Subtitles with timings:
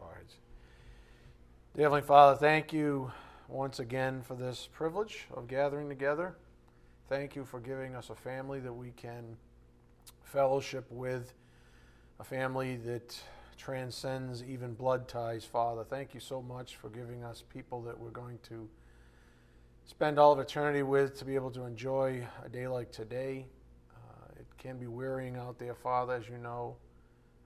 [0.00, 0.16] our.
[1.74, 3.12] Dear Heavenly Father, thank you
[3.48, 6.34] once again for this privilege of gathering together.
[7.08, 9.36] Thank you for giving us a family that we can
[10.24, 11.34] fellowship with,
[12.18, 13.20] a family that
[13.58, 15.84] transcends even blood ties, Father.
[15.84, 18.68] Thank you so much for giving us people that we're going to
[19.84, 23.46] spend all of eternity with to be able to enjoy a day like today.
[23.94, 26.76] Uh, it can be wearying out there, Father, as you know.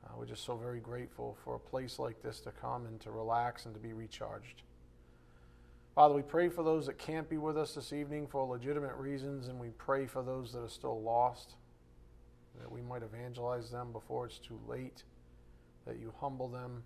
[0.04, 3.10] Uh, we're just so very grateful for a place like this to come and to
[3.10, 4.62] relax and to be recharged.
[5.94, 9.48] Father, we pray for those that can't be with us this evening for legitimate reasons,
[9.48, 11.56] and we pray for those that are still lost,
[12.58, 15.02] that we might evangelize them before it's too late,
[15.86, 16.82] that you humble them,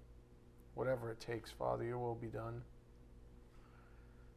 [0.74, 2.62] whatever it takes, Father, your will be done.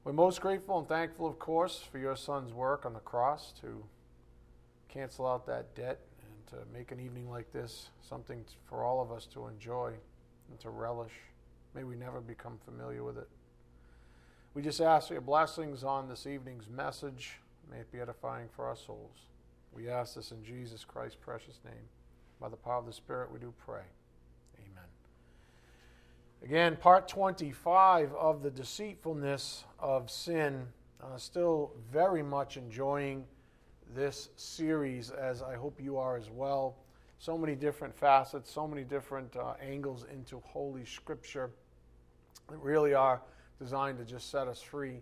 [0.03, 3.83] We're most grateful and thankful, of course, for your son's work on the cross to
[4.89, 5.99] cancel out that debt
[6.47, 9.93] to make an evening like this something for all of us to enjoy
[10.49, 11.13] and to relish.
[11.75, 13.27] May we never become familiar with it.
[14.53, 17.39] We just ask for your blessings on this evening's message.
[17.69, 19.17] May it be edifying for our souls.
[19.73, 21.89] We ask this in Jesus Christ's precious name.
[22.39, 23.83] By the power of the Spirit, we do pray.
[24.57, 24.89] Amen.
[26.43, 30.67] Again, part 25 of the deceitfulness of sin.
[31.03, 33.25] Uh, still very much enjoying
[33.95, 36.77] this series, as I hope you are as well.
[37.19, 41.51] So many different facets, so many different uh, angles into Holy Scripture
[42.49, 43.21] that really are
[43.59, 45.01] designed to just set us free.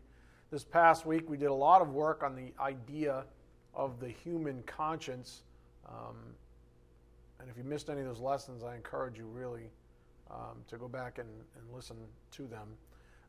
[0.51, 3.25] This past week, we did a lot of work on the idea
[3.73, 5.43] of the human conscience.
[5.87, 6.15] Um,
[7.39, 9.69] and if you missed any of those lessons, I encourage you really
[10.31, 11.97] um, to go back and, and, listen
[12.31, 12.67] to them.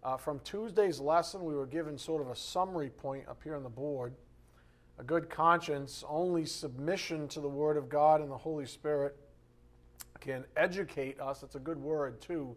[0.02, 3.62] Uh, from Tuesday's lesson, we were given sort of a summary point up here on
[3.62, 4.14] the board.
[4.98, 9.16] A good conscience, only submission to the Word of God and the Holy Spirit
[10.20, 11.42] can educate us.
[11.42, 12.56] It's a good word, too.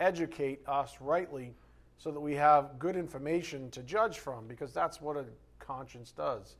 [0.00, 1.54] Educate us rightly
[1.96, 5.24] so that we have good information to judge from, because that's what a
[5.58, 6.56] conscience does.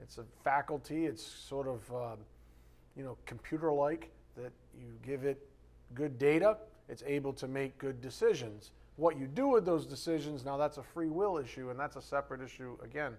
[0.00, 2.16] It's a faculty, it's sort of, uh,
[2.96, 5.46] you know, computer like, that you give it
[5.94, 6.56] good data,
[6.88, 8.72] it's able to make good decisions.
[8.96, 12.02] What you do with those decisions, now that's a free will issue, and that's a
[12.02, 13.12] separate issue again.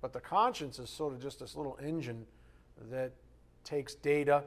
[0.00, 2.26] But the conscience is sort of just this little engine
[2.90, 3.12] that
[3.64, 4.44] takes data,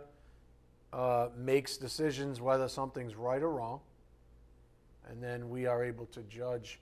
[0.94, 3.80] uh, makes decisions whether something's right or wrong,
[5.10, 6.80] and then we are able to judge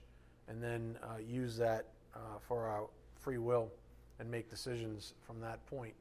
[0.48, 3.70] and then uh, use that uh, for our free will
[4.18, 5.94] and make decisions from that point.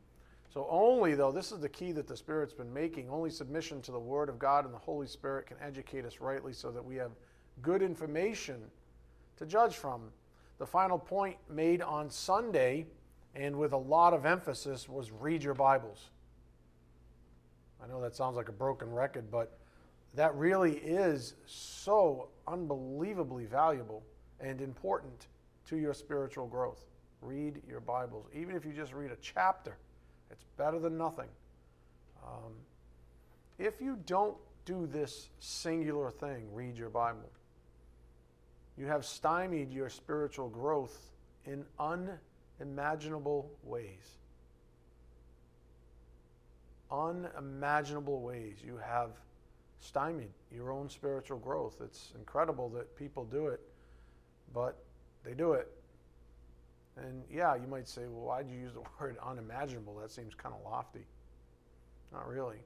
[0.53, 3.91] So, only though, this is the key that the Spirit's been making, only submission to
[3.91, 6.95] the Word of God and the Holy Spirit can educate us rightly so that we
[6.95, 7.11] have
[7.61, 8.61] good information
[9.37, 10.01] to judge from.
[10.59, 12.87] The final point made on Sunday,
[13.35, 16.09] and with a lot of emphasis, was read your Bibles.
[17.83, 19.57] I know that sounds like a broken record, but
[20.15, 24.03] that really is so unbelievably valuable
[24.39, 25.27] and important
[25.65, 26.85] to your spiritual growth.
[27.21, 28.25] Read your Bibles.
[28.33, 29.77] Even if you just read a chapter,
[30.31, 31.29] it's better than nothing.
[32.25, 32.53] Um,
[33.59, 37.29] if you don't do this singular thing, read your Bible,
[38.77, 41.11] you have stymied your spiritual growth
[41.45, 44.17] in unimaginable ways.
[46.91, 48.57] Unimaginable ways.
[48.63, 49.11] You have
[49.79, 51.77] stymied your own spiritual growth.
[51.83, 53.61] It's incredible that people do it,
[54.53, 54.77] but
[55.23, 55.67] they do it.
[56.97, 59.95] And yeah, you might say, well, why'd you use the word unimaginable?
[59.95, 61.05] That seems kind of lofty.
[62.13, 62.57] Not really.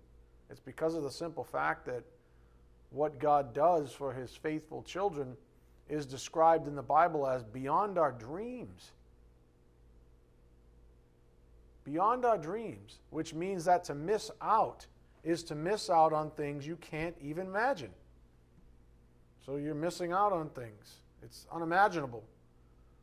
[0.50, 2.04] It's because of the simple fact that
[2.90, 5.38] what God does for his faithful children
[5.92, 8.92] is described in the Bible as beyond our dreams.
[11.84, 14.88] Beyond our dreams, which means that to miss out
[15.24, 17.92] is to miss out on things you can't even imagine.
[19.46, 21.02] So you're missing out on things.
[21.22, 22.24] It's unimaginable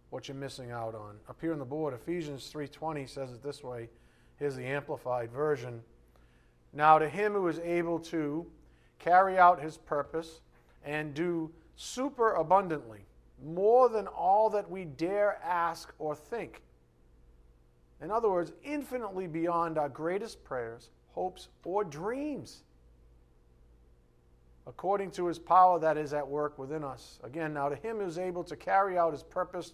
[0.09, 1.17] what you're missing out on.
[1.29, 3.91] Up here on the board, Ephesians 3:20 says it this way.
[4.37, 5.85] Here's the amplified version.
[6.73, 8.51] Now to him who is able to
[8.99, 10.41] carry out his purpose
[10.85, 13.07] and do super abundantly,
[13.43, 16.63] more than all that we dare ask or think.
[18.03, 22.63] In other words, infinitely beyond our greatest prayers hopes, or dreams
[24.69, 27.19] according to his power that is at work within us.
[27.25, 29.73] Again, now to him who is able to carry out his purpose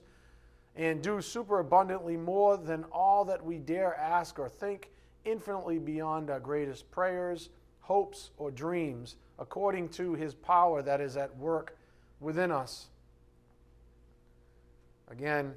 [0.77, 4.91] and do superabundantly more than all that we dare ask or think,
[5.25, 11.37] infinitely beyond our greatest prayers, hopes, or dreams, according to his power that is at
[11.37, 11.77] work
[12.25, 12.87] within us.
[15.11, 15.55] Again,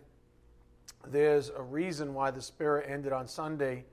[1.08, 3.86] there's a reason why the Spirit ended on Sunday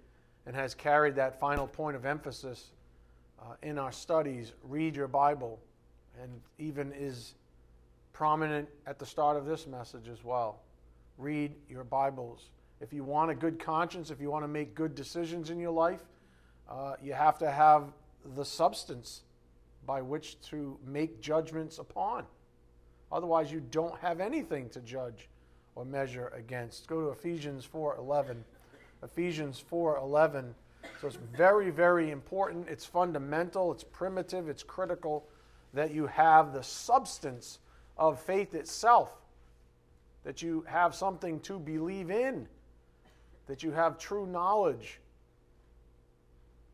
[0.44, 2.72] and has carried that final point of emphasis
[3.40, 4.52] uh, in our studies.
[4.64, 5.60] Read your Bible.
[6.22, 7.34] and even is
[8.12, 10.60] prominent at the start of this message as well.
[11.18, 12.50] Read your Bibles.
[12.80, 15.72] If you want a good conscience, if you want to make good decisions in your
[15.72, 16.02] life,
[16.68, 17.92] uh, you have to have
[18.36, 19.22] the substance
[19.86, 22.24] by which to make judgments upon.
[23.14, 25.28] Otherwise, you don't have anything to judge
[25.76, 26.88] or measure against.
[26.88, 28.44] Go to Ephesians 4:11.
[29.04, 30.56] Ephesians 4:11.
[31.00, 32.68] So it's very very important.
[32.68, 35.28] It's fundamental, it's primitive, it's critical
[35.74, 37.60] that you have the substance
[37.96, 39.22] of faith itself.
[40.24, 42.48] That you have something to believe in.
[43.46, 45.00] That you have true knowledge.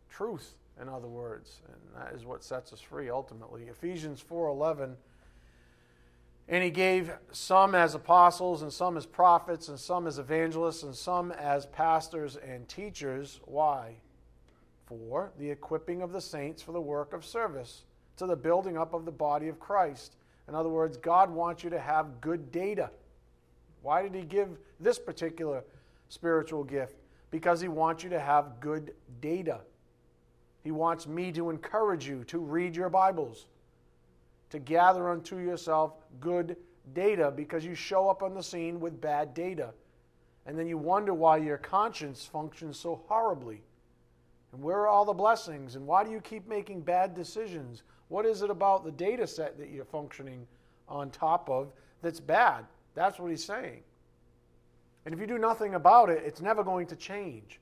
[0.09, 3.69] Truth, in other words, and that is what sets us free ultimately.
[3.69, 4.97] Ephesians 4:11
[6.51, 10.95] and he gave some as apostles, and some as prophets, and some as evangelists, and
[10.95, 13.41] some as pastors and teachers.
[13.45, 13.95] Why?
[14.87, 17.85] For the equipping of the saints for the work of service,
[18.17, 20.17] to the building up of the body of Christ.
[20.49, 22.91] In other words, God wants you to have good data.
[23.83, 24.49] Why did he give
[24.81, 25.63] this particular
[26.09, 26.97] spiritual gift?
[27.31, 29.61] Because he wants you to have good data.
[30.65, 33.47] He wants me to encourage you to read your Bibles
[34.51, 36.57] to gather unto yourself good
[36.93, 39.71] data because you show up on the scene with bad data.
[40.47, 43.63] And then you wonder why your conscience functions so horribly.
[44.53, 45.77] And where are all the blessings?
[45.77, 47.83] And why do you keep making bad decisions?
[48.09, 50.47] What is it about the data set that you're functioning
[50.89, 51.73] on top of
[52.03, 52.65] that's bad?
[52.95, 53.83] That's what he's saying.
[55.05, 57.61] And if you do nothing about it, it's never going to change.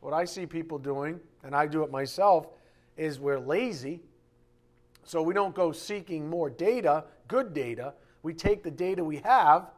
[0.00, 2.46] What I see people doing, and I do it myself,
[2.96, 4.00] is we're lazy
[5.04, 7.94] so we don't go seeking more data, good data.
[8.22, 9.70] We take the data we have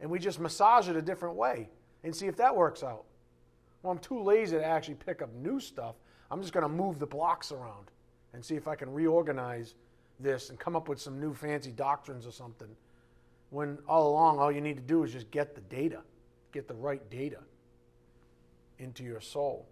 [0.00, 1.68] and we just massage it a different way
[2.04, 3.04] and see if that works out.
[3.82, 5.96] Well, I'm too lazy to actually pick up new stuff.
[6.30, 7.90] I'm just going to move the blocks around
[8.32, 9.74] and see if I can reorganize
[10.20, 12.68] this and come up with some new fancy doctrines or something.
[13.50, 16.02] When all along, all you need to do is just get the data,
[16.52, 17.38] get the right data
[18.78, 19.66] into your soul.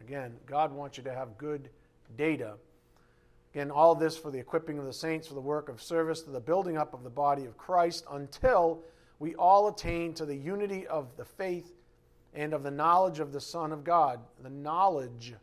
[0.00, 1.68] Again, God wants you to have good
[2.16, 2.54] data
[3.54, 6.30] Again, all this for the equipping of the saints for the work of service, to
[6.30, 8.82] the building up of the body of Christ, until
[9.18, 11.72] we all attain to the unity of the faith
[12.32, 14.20] and of the knowledge of the Son of God.
[14.42, 15.34] The knowledge,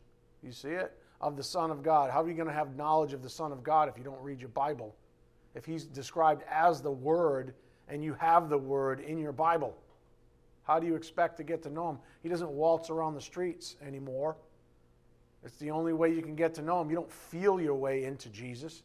[0.42, 2.10] you see it, of the Son of God.
[2.12, 4.22] How are you going to have knowledge of the Son of God if you don't
[4.22, 4.96] read your Bible?
[5.54, 7.56] If he's described as the Word
[7.90, 9.76] and you have the Word in your Bible?
[10.64, 12.00] How do you expect to get to know him?
[12.24, 14.38] He doesn't waltz around the streets anymore.
[15.44, 16.90] It's the only way you can get to know Him.
[16.90, 18.84] You don't feel your way into Jesus.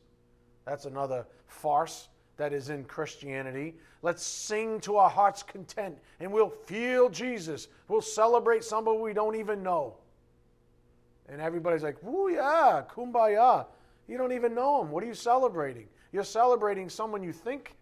[0.64, 3.74] That's another farce that is in Christianity.
[4.02, 7.68] Let's sing to our heart's content and we'll feel Jesus.
[7.88, 9.96] We'll celebrate somebody we don't even know.
[11.28, 13.66] And everybody's like, "Ooh, yeah, kumbaya.
[14.08, 14.90] You don't even know him.
[14.90, 15.88] What are you celebrating?
[16.12, 17.76] You're celebrating someone you think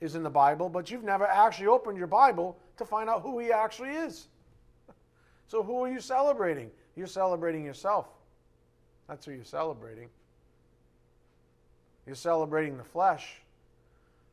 [0.00, 3.38] is in the Bible, but you've never actually opened your Bible to find out who
[3.38, 4.28] he actually is.
[5.50, 6.70] So, who are you celebrating?
[6.98, 8.08] You're celebrating yourself.
[9.08, 10.08] That's who you're celebrating.
[12.06, 13.40] You're celebrating the flesh.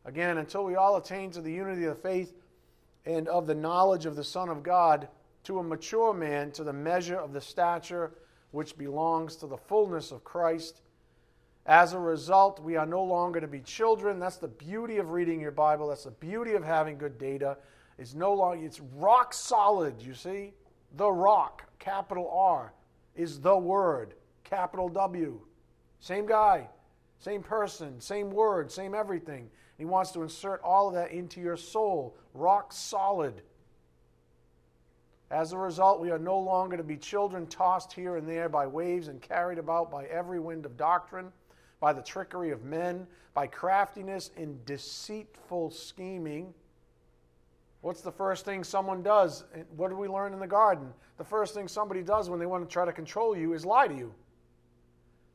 [0.04, 2.34] Again, until we all attain to the unity of the faith
[3.06, 5.08] and of the knowledge of the Son of God,
[5.44, 8.12] to a mature man, to the measure of the stature
[8.50, 10.82] which belongs to the fullness of Christ.
[11.68, 14.20] As a result, we are no longer to be children.
[14.20, 15.90] That's the beauty of reading your Bible.
[15.90, 17.58] That's the beauty of having good data.
[18.00, 20.54] It's no longer it's rock solid, you see?
[20.96, 22.74] The rock, capital R,
[23.16, 25.40] is the Word, capital W.
[26.00, 26.70] Same guy,
[27.20, 29.50] same person, same word, same everything.
[29.78, 33.42] He wants to insert all of that into your soul, rock solid.
[35.32, 38.68] As a result, we are no longer to be children tossed here and there by
[38.68, 41.32] waves and carried about by every wind of doctrine,
[41.80, 46.54] by the trickery of men, by craftiness and deceitful scheming
[47.86, 49.44] What's the first thing someone does?
[49.76, 50.92] What do we learn in the garden?
[51.18, 53.88] The first thing somebody does when they want to try to control you is lie
[53.88, 54.12] to you.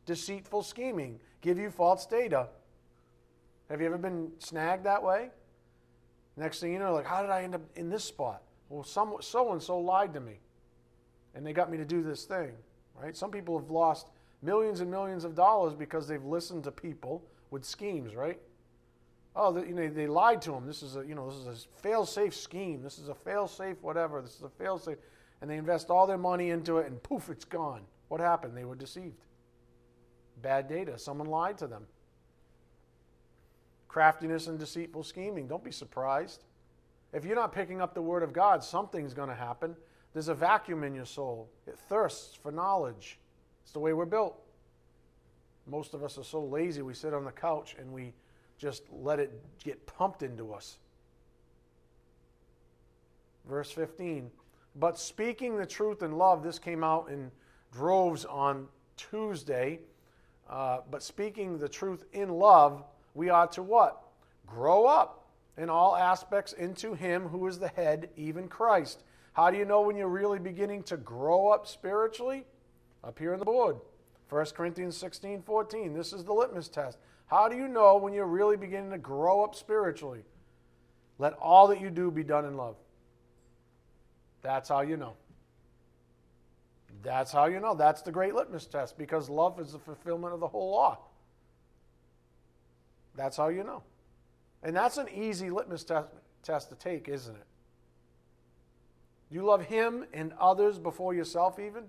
[0.04, 2.48] Deceitful scheming, give you false data.
[3.68, 5.30] Have you ever been snagged that way?
[6.36, 8.42] Next thing you know, like, how did I end up in this spot?
[8.68, 10.40] Well, some, so and so lied to me,
[11.36, 12.50] and they got me to do this thing.
[13.00, 13.16] Right?
[13.16, 14.08] Some people have lost
[14.42, 18.16] millions and millions of dollars because they've listened to people with schemes.
[18.16, 18.40] Right?
[19.36, 20.66] Oh, you know, they lied to him.
[20.66, 22.82] This is a, you know, this is a fail-safe scheme.
[22.82, 24.20] This is a fail-safe whatever.
[24.22, 24.98] This is a fail-safe,
[25.40, 27.82] and they invest all their money into it, and poof, it's gone.
[28.08, 28.56] What happened?
[28.56, 29.24] They were deceived.
[30.42, 30.98] Bad data.
[30.98, 31.86] Someone lied to them.
[33.88, 35.46] Craftiness and deceitful scheming.
[35.46, 36.44] Don't be surprised.
[37.12, 39.76] If you're not picking up the word of God, something's going to happen.
[40.12, 41.50] There's a vacuum in your soul.
[41.66, 43.18] It thirsts for knowledge.
[43.62, 44.40] It's the way we're built.
[45.66, 48.12] Most of us are so lazy, we sit on the couch and we
[48.60, 49.32] just let it
[49.64, 50.76] get pumped into us.
[53.48, 54.30] Verse 15.
[54.76, 57.30] But speaking the truth in love, this came out in
[57.72, 59.80] droves on Tuesday.
[60.48, 64.02] Uh, but speaking the truth in love, we ought to what?
[64.46, 65.26] Grow up
[65.56, 69.02] in all aspects into Him who is the head, even Christ.
[69.32, 72.44] How do you know when you're really beginning to grow up spiritually?
[73.02, 73.76] Up here on the board.
[74.28, 75.94] 1 Corinthians 16 14.
[75.94, 76.98] This is the litmus test.
[77.30, 80.24] How do you know when you're really beginning to grow up spiritually?
[81.18, 82.74] Let all that you do be done in love.
[84.42, 85.14] That's how you know.
[87.04, 87.74] That's how you know.
[87.74, 90.98] That's the great litmus test because love is the fulfillment of the whole law.
[93.14, 93.84] That's how you know.
[94.64, 96.08] And that's an easy litmus test,
[96.42, 97.46] test to take, isn't it?
[99.30, 101.84] Do you love Him and others before yourself, even?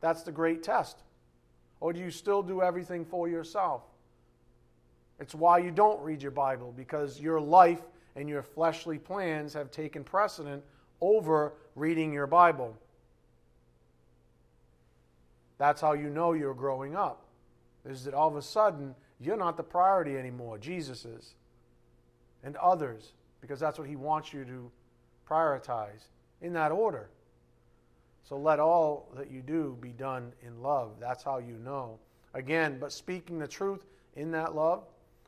[0.00, 1.02] That's the great test.
[1.80, 3.82] Or do you still do everything for yourself?
[5.20, 7.82] It's why you don't read your Bible, because your life
[8.16, 10.62] and your fleshly plans have taken precedent
[11.00, 12.76] over reading your Bible.
[15.58, 17.26] That's how you know you're growing up.
[17.84, 20.58] Is that all of a sudden you're not the priority anymore.
[20.58, 21.34] Jesus is.
[22.42, 24.70] And others, because that's what he wants you to
[25.28, 26.08] prioritize
[26.42, 27.08] in that order.
[28.28, 30.92] So let all that you do be done in love.
[30.98, 31.98] That's how you know.
[32.32, 33.84] Again, but speaking the truth
[34.16, 34.84] in that love,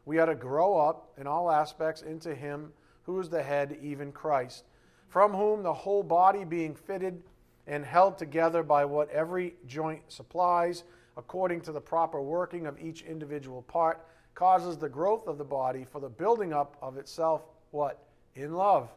[0.07, 2.73] we ought to grow up in all aspects into Him
[3.03, 4.65] who is the head, even Christ,
[5.09, 7.23] from whom the whole body being fitted
[7.67, 10.85] and held together by what every joint supplies,
[11.17, 15.85] according to the proper working of each individual part, causes the growth of the body
[15.85, 18.05] for the building up of itself, what?
[18.35, 18.91] In love.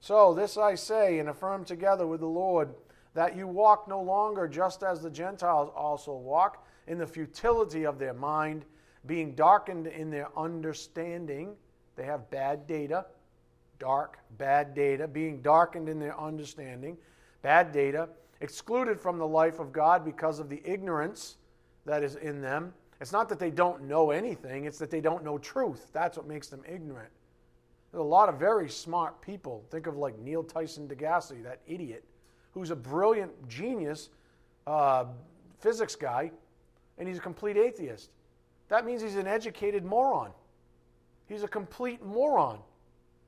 [0.00, 2.70] So, this I say and affirm together with the Lord,
[3.14, 7.98] that you walk no longer just as the Gentiles also walk, in the futility of
[7.98, 8.64] their mind,
[9.06, 11.54] being darkened in their understanding.
[11.96, 13.06] They have bad data,
[13.78, 16.96] dark, bad data, being darkened in their understanding,
[17.42, 18.08] bad data,
[18.40, 21.36] excluded from the life of God because of the ignorance
[21.84, 22.72] that is in them.
[23.00, 25.90] It's not that they don't know anything, it's that they don't know truth.
[25.92, 27.10] That's what makes them ignorant.
[27.90, 29.64] There's a lot of very smart people.
[29.70, 32.04] Think of like Neil Tyson deGrasse, that idiot,
[32.52, 34.10] who's a brilliant genius
[34.66, 35.06] uh,
[35.58, 36.30] physics guy,
[36.98, 38.10] and he's a complete atheist.
[38.72, 40.30] That means he's an educated moron.
[41.28, 42.58] He's a complete moron,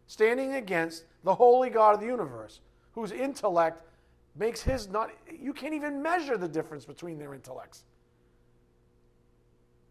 [0.07, 3.83] standing against the holy God of the universe, whose intellect
[4.35, 7.85] makes his not, you can't even measure the difference between their intellects.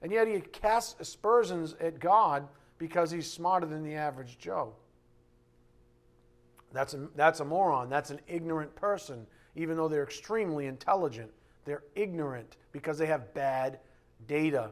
[0.01, 2.47] And yet he casts aspersions at God
[2.79, 4.73] because he's smarter than the average Joe.
[6.71, 7.91] That's a, that's a moron.
[7.91, 11.29] That's an ignorant person, even though they're extremely intelligent.
[11.63, 13.77] They're ignorant because they have bad
[14.25, 14.71] data.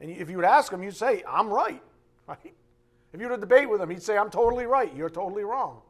[0.00, 1.82] And if you would ask him, you'd say, I'm right.
[2.26, 2.54] Right?
[3.12, 4.94] If you were to debate with him, he'd say, I'm totally right.
[4.94, 5.80] You're totally wrong.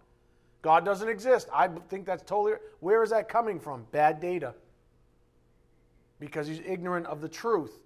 [0.62, 1.48] God doesn't exist.
[1.52, 2.54] I think that's totally.
[2.80, 3.84] Where is that coming from?
[3.92, 4.54] Bad data.
[6.18, 7.78] Because he's ignorant of the truth.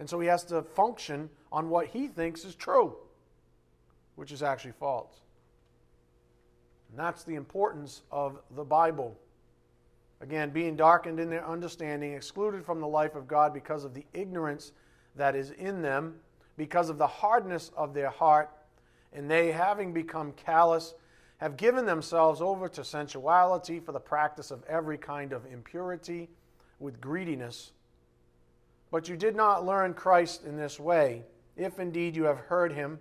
[0.00, 2.96] And so he has to function on what he thinks is true,
[4.16, 5.20] which is actually false.
[6.90, 9.16] And that's the importance of the Bible.
[10.20, 14.04] Again, being darkened in their understanding, excluded from the life of God because of the
[14.14, 14.72] ignorance
[15.16, 16.14] that is in them,
[16.56, 18.50] because of the hardness of their heart,
[19.12, 20.94] and they, having become callous,
[21.38, 26.28] have given themselves over to sensuality for the practice of every kind of impurity
[26.78, 27.72] with greediness.
[28.90, 31.24] But you did not learn Christ in this way,
[31.56, 32.98] if indeed you have heard him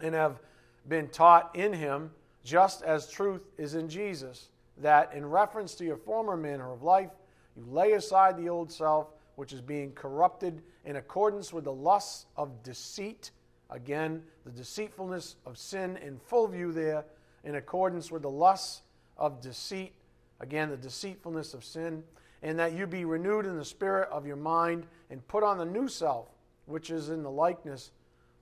[0.00, 0.40] and have
[0.88, 2.10] been taught in him,
[2.42, 7.10] just as truth is in Jesus, that in reference to your former manner of life,
[7.56, 12.26] you lay aside the old self, which is being corrupted in accordance with the lusts
[12.36, 13.30] of deceit.
[13.70, 17.04] Again, the deceitfulness of sin in full view there
[17.44, 18.82] in accordance with the lusts
[19.16, 19.92] of deceit,
[20.40, 22.02] again, the deceitfulness of sin,
[22.42, 25.64] and that you be renewed in the spirit of your mind and put on the
[25.64, 26.28] new self,
[26.66, 27.90] which is in the likeness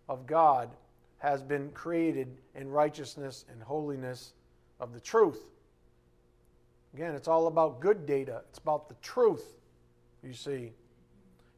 [0.09, 0.71] of God,
[1.19, 4.33] has been created in righteousness and holiness
[4.81, 5.51] of the truth.
[6.95, 9.45] Again, it's all about good data, it's about the truth,
[10.23, 10.73] you see.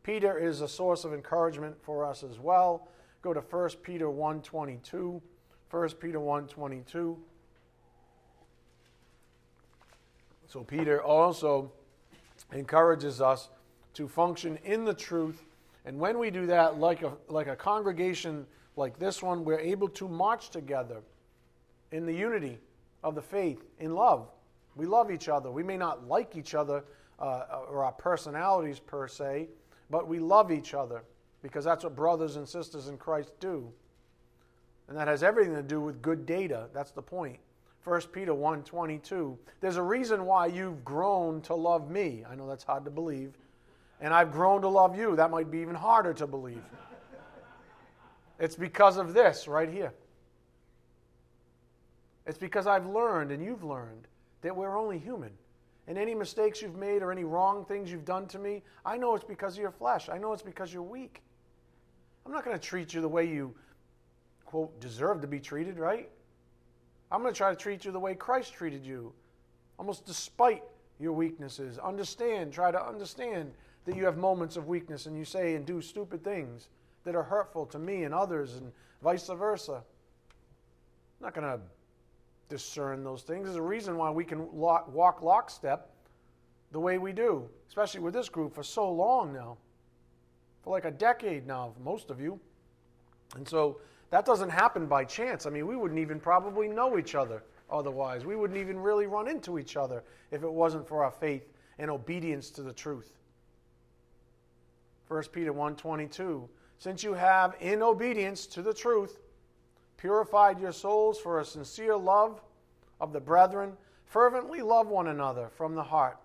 [0.04, 2.86] Peter is a source of encouragement for us as well.
[3.22, 5.20] Go to 1 Peter 1:22.
[5.70, 7.18] 1 Peter 1:22.
[10.46, 11.72] So Peter also
[12.52, 13.48] encourages us
[13.94, 15.42] to function in the truth.
[15.86, 18.46] And when we do that, like a, like a congregation
[18.76, 21.00] like this one, we're able to march together
[21.92, 22.58] in the unity
[23.02, 24.28] of the faith, in love.
[24.76, 25.50] We love each other.
[25.50, 26.84] We may not like each other
[27.18, 29.48] uh, or our personalities per se,
[29.90, 31.02] but we love each other
[31.42, 33.70] because that's what brothers and sisters in Christ do.
[34.88, 36.68] And that has everything to do with good data.
[36.72, 37.38] That's the point.
[37.84, 39.36] 1 Peter 1:22.
[39.60, 42.24] There's a reason why you've grown to love me.
[42.28, 43.36] I know that's hard to believe.
[44.00, 45.16] And I've grown to love you.
[45.16, 46.64] That might be even harder to believe.
[48.38, 49.92] it's because of this right here.
[52.26, 54.08] It's because I've learned and you've learned
[54.40, 55.30] that we're only human.
[55.86, 59.14] And any mistakes you've made or any wrong things you've done to me, I know
[59.14, 60.08] it's because of your flesh.
[60.08, 61.22] I know it's because you're weak.
[62.24, 63.54] I'm not going to treat you the way you,
[64.46, 66.08] quote, deserve to be treated, right?
[67.12, 69.12] I'm going to try to treat you the way Christ treated you,
[69.78, 70.62] almost despite
[70.98, 71.78] your weaknesses.
[71.78, 73.52] Understand, try to understand
[73.84, 76.68] that you have moments of weakness and you say and do stupid things
[77.04, 78.72] that are hurtful to me and others and
[79.02, 79.82] vice versa.
[81.20, 81.60] I'm not going to
[82.54, 83.46] discern those things.
[83.46, 85.90] There's a reason why we can walk lockstep
[86.70, 89.58] the way we do, especially with this group for so long now,
[90.62, 92.38] for like a decade now, most of you.
[93.34, 93.80] And so
[94.10, 95.46] that doesn't happen by chance.
[95.46, 98.24] I mean, we wouldn't even probably know each other otherwise.
[98.24, 101.90] We wouldn't even really run into each other if it wasn't for our faith and
[101.90, 103.18] obedience to the truth.
[105.08, 109.18] 1 Peter 1:22 Since you have in obedience to the truth
[109.96, 112.40] purified your souls for a sincere love
[113.00, 113.72] of the brethren,
[114.06, 116.18] fervently love one another from the heart.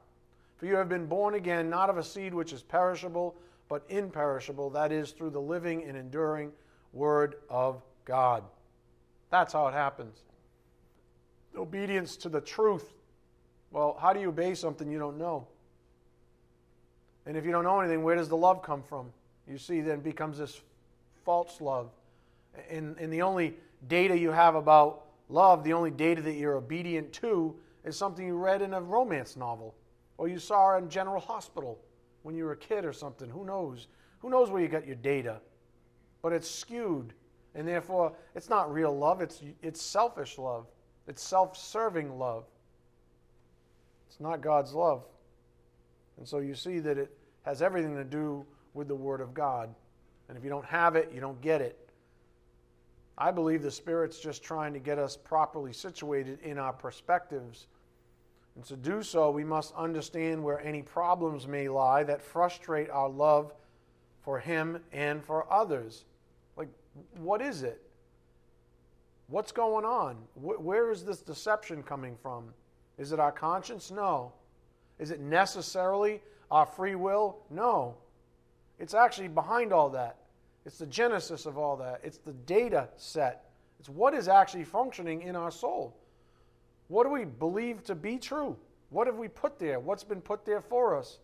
[0.58, 3.36] For you have been born again, not of a seed which is perishable,
[3.70, 6.52] but imperishable, that is, through the living and enduring
[6.92, 8.44] Word of God.
[9.30, 10.24] That's how it happens.
[11.56, 12.94] Obedience to the truth.
[13.72, 15.48] Well, how do you obey something you don't know?
[17.26, 19.12] And if you don't know anything, where does the love come from?
[19.48, 20.60] You see, then becomes this
[21.24, 21.92] false love.
[22.70, 23.56] And, and the only
[23.88, 28.36] data you have about love, the only data that you're obedient to, is something you
[28.36, 29.76] read in a romance novel
[30.18, 31.80] or you saw in General Hospital
[32.24, 33.30] when you were a kid or something.
[33.30, 33.88] Who knows?
[34.20, 35.40] Who knows where you got your data?
[36.22, 37.14] But it's skewed,
[37.56, 40.68] and therefore it's not real love, it's, it's selfish love,
[41.08, 42.46] it's self serving love.
[44.10, 45.06] It's not God's love.
[46.18, 49.74] And so you see that it has everything to do with the Word of God.
[50.28, 51.89] And if you don't have it, you don't get it.
[53.20, 57.68] I believe the Spirit's just trying to get us properly situated in our perspectives.
[58.56, 63.10] And to do so, we must understand where any problems may lie that frustrate our
[63.10, 63.54] love
[64.22, 66.06] for Him and for others.
[66.56, 66.70] Like,
[67.18, 67.82] what is it?
[69.28, 70.16] What's going on?
[70.36, 72.46] Where is this deception coming from?
[72.98, 73.92] Is it our conscience?
[73.92, 74.32] No.
[74.98, 77.38] Is it necessarily our free will?
[77.50, 77.96] No.
[78.80, 80.19] It's actually behind all that.
[80.70, 82.00] It's the genesis of all that.
[82.04, 83.46] It's the data set.
[83.80, 85.98] It's what is actually functioning in our soul.
[86.90, 88.56] What do we believe to be true?
[88.92, 89.80] What have we put there?
[89.80, 91.18] What's been put there for us?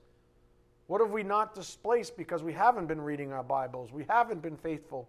[0.88, 3.94] What have we not displaced because we haven't been reading our Bibles?
[3.94, 5.08] We haven't been faithful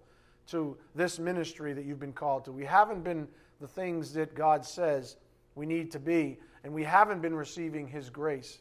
[0.48, 2.52] to this ministry that you've been called to.
[2.52, 3.26] We haven't been
[3.62, 5.16] the things that God says
[5.54, 8.58] we need to be, and we haven't been receiving His grace.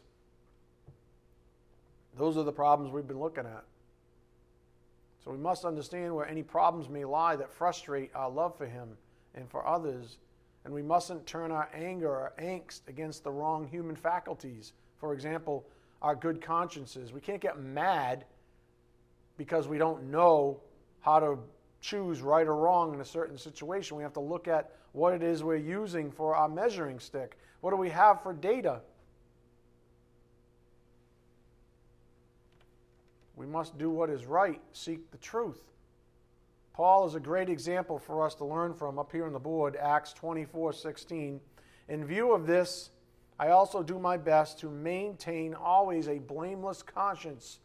[2.16, 3.64] Those are the problems we've been looking at.
[5.26, 8.90] So we must understand where any problems may lie that frustrate our love for Him
[9.34, 10.18] and for others.
[10.64, 14.72] And we mustn't turn our anger or angst against the wrong human faculties.
[14.98, 15.66] For example,
[16.00, 17.12] our good consciences.
[17.12, 18.24] We can't get mad
[19.36, 20.60] because we don't know
[21.00, 21.38] how to
[21.80, 23.96] choose right or wrong in a certain situation.
[23.96, 27.36] We have to look at what it is we're using for our measuring stick.
[27.62, 28.80] What do we have for data?
[33.36, 35.60] We must do what is right, seek the truth.
[36.72, 39.76] Paul is a great example for us to learn from up here on the board,
[39.76, 41.40] Acts 24 16.
[41.88, 42.90] In view of this,
[43.38, 47.60] I also do my best to maintain always a blameless conscience,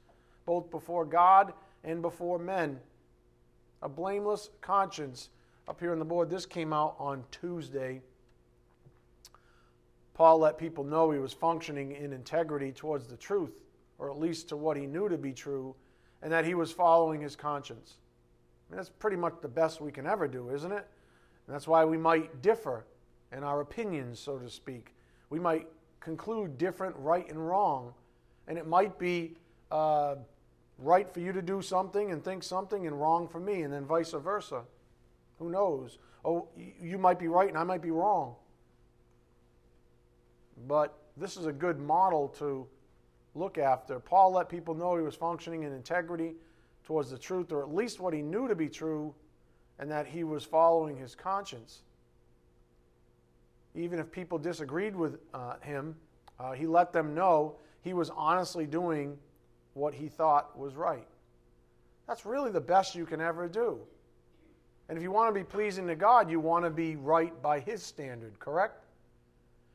[0.45, 1.53] both before God
[1.83, 2.79] and before men.
[3.81, 5.29] A blameless conscience.
[5.67, 8.01] Up here on the board, this came out on Tuesday.
[10.13, 13.51] Paul let people know he was functioning in integrity towards the truth
[14.01, 15.75] or at least to what he knew to be true,
[16.23, 17.97] and that he was following his conscience.
[18.67, 20.87] I mean, that's pretty much the best we can ever do, isn't it?
[21.45, 22.85] And that's why we might differ
[23.31, 24.95] in our opinions, so to speak.
[25.29, 25.67] We might
[25.99, 27.93] conclude different right and wrong,
[28.47, 29.35] and it might be
[29.69, 30.15] uh,
[30.79, 33.85] right for you to do something and think something, and wrong for me, and then
[33.85, 34.63] vice versa.
[35.37, 35.99] Who knows?
[36.25, 38.35] Oh, you might be right and I might be wrong.
[40.67, 42.67] But this is a good model to
[43.35, 43.99] look after.
[43.99, 46.35] Paul let people know he was functioning in integrity
[46.83, 49.13] towards the truth, or at least what he knew to be true,
[49.79, 51.83] and that he was following his conscience.
[53.73, 55.95] Even if people disagreed with uh, him,
[56.39, 59.17] uh, he let them know he was honestly doing
[59.73, 61.07] what he thought was right.
[62.07, 63.79] That's really the best you can ever do.
[64.89, 67.59] And if you want to be pleasing to God, you want to be right by
[67.61, 68.83] his standard, correct?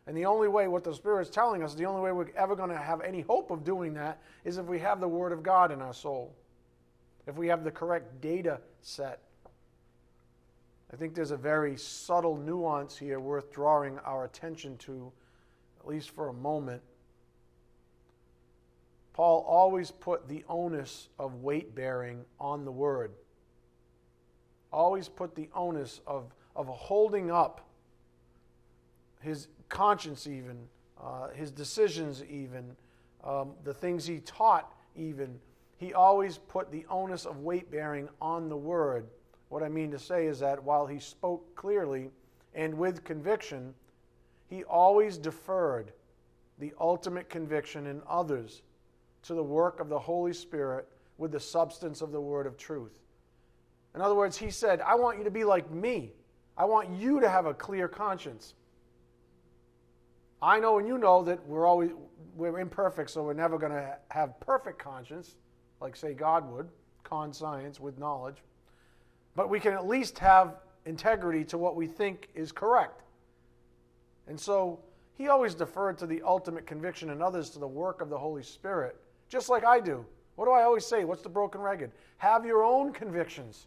[0.06, 2.54] And the only way, what the Spirit is telling us, the only way we're ever
[2.54, 5.42] going to have any hope of doing that is if we have the Word of
[5.42, 6.34] God in our soul,
[7.26, 9.20] if we have the correct data set.
[10.92, 15.10] I think there's a very subtle nuance here worth drawing our attention to,
[15.80, 16.82] at least for a moment.
[19.12, 23.10] Paul always put the onus of weight bearing on the Word.
[24.72, 27.66] Always put the onus of, of holding up
[29.20, 30.68] his conscience, even,
[31.00, 32.76] uh, his decisions, even,
[33.24, 35.38] um, the things he taught, even.
[35.78, 39.08] He always put the onus of weight bearing on the Word.
[39.48, 42.10] What I mean to say is that while he spoke clearly
[42.54, 43.74] and with conviction,
[44.48, 45.92] he always deferred
[46.58, 48.62] the ultimate conviction in others
[49.22, 52.92] to the work of the Holy Spirit with the substance of the word of truth.
[53.94, 56.12] In other words, he said, I want you to be like me.
[56.56, 58.54] I want you to have a clear conscience.
[60.42, 61.90] I know and you know that we're always
[62.36, 65.36] we're imperfect, so we're never going to have perfect conscience,
[65.80, 66.68] like say God would,
[67.02, 68.36] con science with knowledge.
[69.34, 73.02] But we can at least have integrity to what we think is correct.
[74.28, 74.80] And so
[75.14, 78.42] he always deferred to the ultimate conviction in others to the work of the Holy
[78.42, 78.96] Spirit,
[79.28, 80.04] just like I do.
[80.34, 81.04] What do I always say?
[81.04, 81.90] What's the broken record?
[82.18, 83.66] Have your own convictions.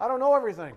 [0.00, 0.74] I don't know everything.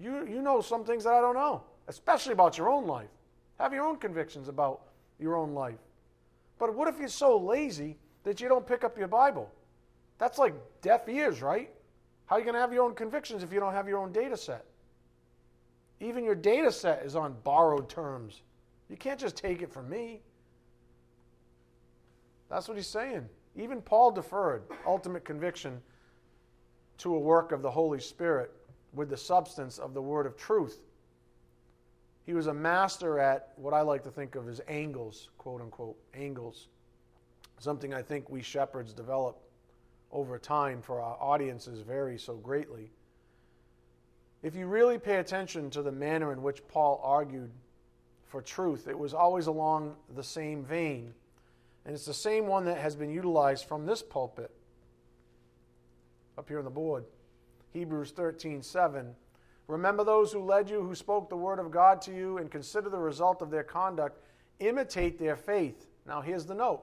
[0.00, 3.10] You, you know some things that I don't know especially about your own life.
[3.58, 4.80] Have your own convictions about
[5.18, 5.78] your own life.
[6.58, 9.50] But what if you're so lazy that you don't pick up your Bible?
[10.18, 11.70] That's like deaf ears, right?
[12.26, 14.12] How are you going to have your own convictions if you don't have your own
[14.12, 14.64] data set?
[16.00, 18.42] Even your data set is on borrowed terms.
[18.88, 20.20] You can't just take it from me.
[22.48, 23.28] That's what he's saying.
[23.56, 25.80] Even Paul deferred ultimate conviction
[26.98, 28.52] to a work of the Holy Spirit
[28.92, 30.80] with the substance of the word of truth
[32.24, 35.96] he was a master at what I like to think of as angles, quote unquote,
[36.14, 36.68] angles.
[37.58, 39.40] Something I think we shepherds develop
[40.12, 42.90] over time for our audiences vary so greatly.
[44.42, 47.50] If you really pay attention to the manner in which Paul argued
[48.26, 51.14] for truth, it was always along the same vein.
[51.84, 54.50] And it's the same one that has been utilized from this pulpit
[56.38, 57.04] up here on the board.
[57.72, 59.14] Hebrews 13 7
[59.72, 62.90] Remember those who led you, who spoke the word of God to you, and consider
[62.90, 64.18] the result of their conduct.
[64.58, 65.86] Imitate their faith.
[66.06, 66.82] Now, here's the note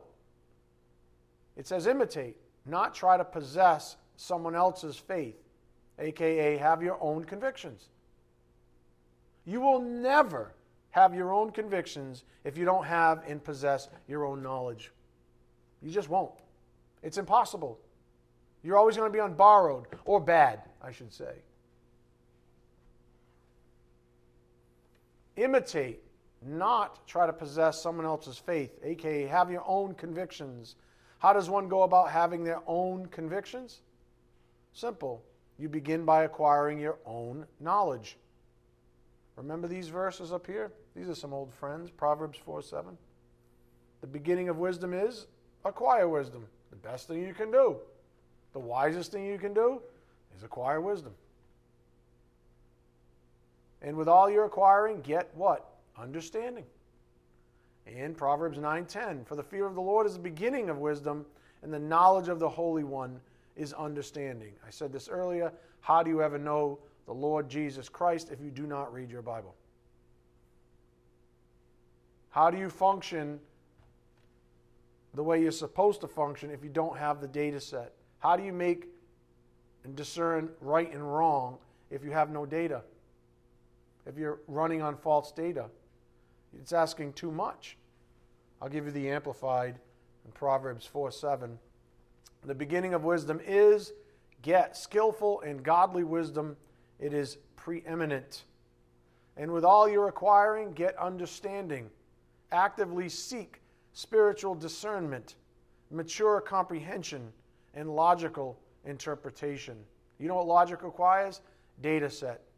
[1.55, 5.37] it says imitate, not try to possess someone else's faith,
[5.99, 7.89] aka have your own convictions.
[9.45, 10.55] You will never
[10.89, 14.91] have your own convictions if you don't have and possess your own knowledge.
[15.83, 16.33] You just won't.
[17.03, 17.79] It's impossible.
[18.63, 21.35] You're always going to be on borrowed, or bad, I should say.
[25.43, 26.01] Imitate,
[26.45, 30.75] not try to possess someone else's faith, aka have your own convictions.
[31.19, 33.81] How does one go about having their own convictions?
[34.73, 35.23] Simple.
[35.57, 38.17] You begin by acquiring your own knowledge.
[39.35, 40.71] Remember these verses up here?
[40.95, 41.89] These are some old friends.
[41.89, 42.97] Proverbs 4 7.
[44.01, 45.27] The beginning of wisdom is
[45.65, 46.45] acquire wisdom.
[46.69, 47.77] The best thing you can do.
[48.53, 49.81] The wisest thing you can do
[50.35, 51.13] is acquire wisdom.
[53.81, 55.77] And with all you're acquiring, get what?
[55.97, 56.65] Understanding.
[57.87, 61.25] And Proverbs 9:10, for the fear of the Lord is the beginning of wisdom,
[61.61, 63.19] and the knowledge of the Holy One
[63.55, 64.53] is understanding.
[64.65, 68.51] I said this earlier, how do you ever know the Lord Jesus Christ if you
[68.51, 69.55] do not read your Bible?
[72.29, 73.39] How do you function
[75.15, 77.93] the way you're supposed to function if you don't have the data set?
[78.19, 78.87] How do you make
[79.83, 81.57] and discern right and wrong
[81.89, 82.83] if you have no data?
[84.09, 85.67] If you're running on false data.
[86.59, 87.77] It's asking too much.
[88.59, 89.79] I'll give you the Amplified
[90.25, 91.57] in Proverbs 4 7.
[92.43, 93.93] The beginning of wisdom is
[94.41, 96.57] get skillful and godly wisdom,
[96.99, 98.45] it is preeminent.
[99.37, 101.89] And with all you're acquiring, get understanding.
[102.51, 103.61] Actively seek
[103.93, 105.35] spiritual discernment,
[105.91, 107.31] mature comprehension,
[107.75, 109.77] and logical interpretation.
[110.17, 111.41] You know what logic requires?
[111.81, 112.48] Data set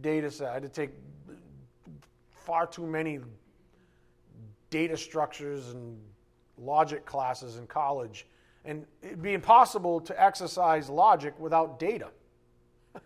[0.00, 0.48] data set.
[0.48, 0.90] I had to take
[2.30, 3.20] far too many
[4.70, 5.98] data structures and
[6.58, 8.26] logic classes in college.
[8.64, 12.08] And it'd be impossible to exercise logic without data.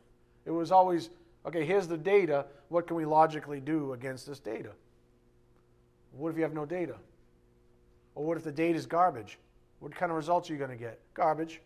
[0.46, 1.10] It was always,
[1.46, 2.46] okay, here's the data.
[2.70, 4.70] What can we logically do against this data?
[6.12, 6.96] What if you have no data?
[8.14, 9.38] Or what if the data is garbage?
[9.80, 10.98] What kind of results are you going to get?
[11.14, 11.60] Garbage.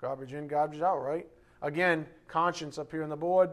[0.00, 1.26] Garbage in, garbage out, right?
[1.62, 3.50] Again, conscience up here on the board.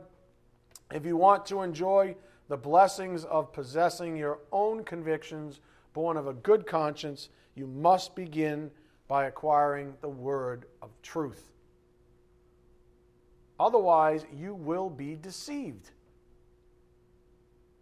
[0.91, 2.15] If you want to enjoy
[2.47, 5.61] the blessings of possessing your own convictions
[5.93, 8.69] born of a good conscience, you must begin
[9.07, 11.51] by acquiring the word of truth.
[13.59, 15.91] Otherwise, you will be deceived.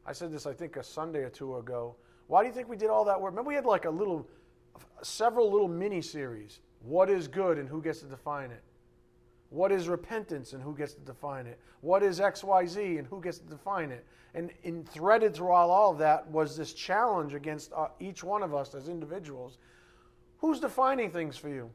[0.06, 1.95] I said this, I think, a Sunday or two ago.
[2.27, 3.32] Why do you think we did all that work?
[3.32, 4.27] Remember, we had like a little,
[5.01, 6.60] several little mini series.
[6.82, 8.62] What is good and who gets to define it?
[9.54, 11.60] What is repentance and who gets to define it?
[11.82, 14.04] What is XYZ and who gets to define it?
[14.34, 18.56] And in, threaded throughout all of that was this challenge against uh, each one of
[18.56, 19.60] us as individuals.
[20.39, 21.70] Who's defining things for you?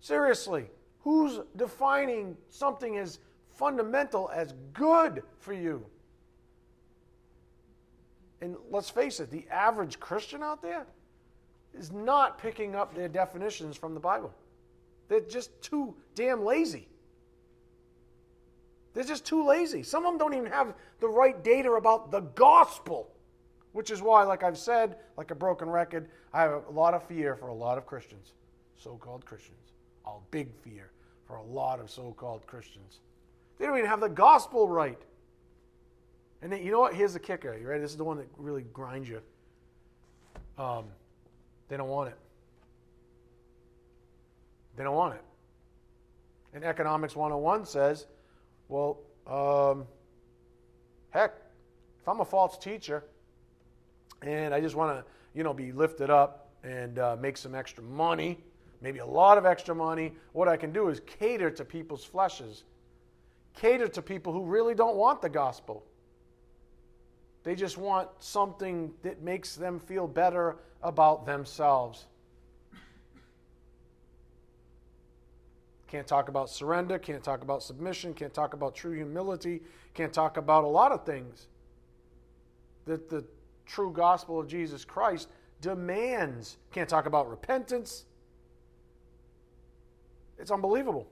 [0.00, 3.18] Seriously, who's defining something as
[3.50, 5.84] fundamental as good for you?
[8.40, 10.86] And let's face it, the average Christian out there
[11.78, 14.32] is not picking up their definitions from the Bible.
[15.10, 16.86] They're just too damn lazy.
[18.94, 19.82] They're just too lazy.
[19.82, 23.10] Some of them don't even have the right data about the gospel,
[23.72, 27.02] which is why, like I've said, like a broken record, I have a lot of
[27.08, 28.34] fear for a lot of Christians,
[28.76, 29.72] so called Christians.
[30.06, 30.92] A big fear
[31.26, 33.00] for a lot of so called Christians.
[33.58, 35.00] They don't even have the gospel right.
[36.40, 36.94] And then, you know what?
[36.94, 37.58] Here's the kicker.
[37.58, 37.80] You ready?
[37.80, 39.20] This is the one that really grinds you.
[40.56, 40.84] Um,
[41.68, 42.16] they don't want it.
[44.80, 45.24] They don't want it.
[46.54, 48.06] And Economics 101 says,
[48.70, 49.86] well, um,
[51.10, 51.34] heck,
[52.00, 53.04] if I'm a false teacher
[54.22, 57.84] and I just want to, you know, be lifted up and uh, make some extra
[57.84, 58.42] money,
[58.80, 62.62] maybe a lot of extra money, what I can do is cater to people's fleshes,
[63.54, 65.84] cater to people who really don't want the gospel.
[67.42, 72.06] They just want something that makes them feel better about themselves.
[75.90, 79.60] Can't talk about surrender, can't talk about submission, can't talk about true humility,
[79.92, 81.48] can't talk about a lot of things
[82.86, 83.24] that the
[83.66, 85.28] true gospel of Jesus Christ
[85.60, 86.58] demands.
[86.72, 88.04] Can't talk about repentance.
[90.38, 91.08] It's unbelievable.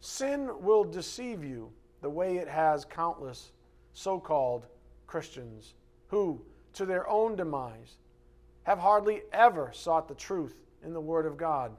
[0.00, 1.70] Sin will deceive you
[2.02, 3.52] the way it has countless
[3.92, 4.66] so called
[5.06, 5.74] Christians
[6.08, 7.98] who, to their own demise,
[8.64, 11.72] have hardly ever sought the truth in the Word of God.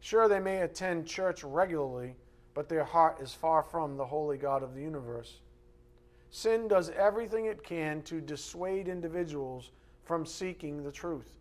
[0.00, 2.16] Sure, they may attend church regularly,
[2.54, 5.40] but their heart is far from the holy God of the universe.
[6.30, 9.70] Sin does everything it can to dissuade individuals
[10.04, 11.38] from seeking the truth.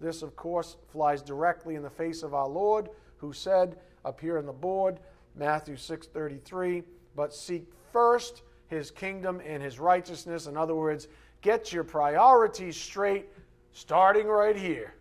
[0.00, 4.38] This, of course, flies directly in the face of our Lord, who said, up here
[4.38, 5.00] on the board,
[5.34, 10.46] Matthew 6:33, but seek first his kingdom and his righteousness.
[10.46, 11.08] In other words,
[11.46, 13.28] get your priorities straight
[13.70, 14.94] starting right here.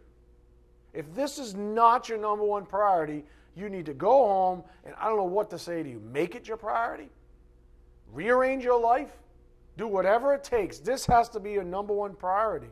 [0.93, 5.07] If this is not your number one priority, you need to go home and I
[5.07, 5.99] don't know what to say to you.
[6.13, 7.09] Make it your priority.
[8.13, 9.09] Rearrange your life.
[9.75, 10.77] Do whatever it takes.
[10.77, 12.69] This has to be your number one priority.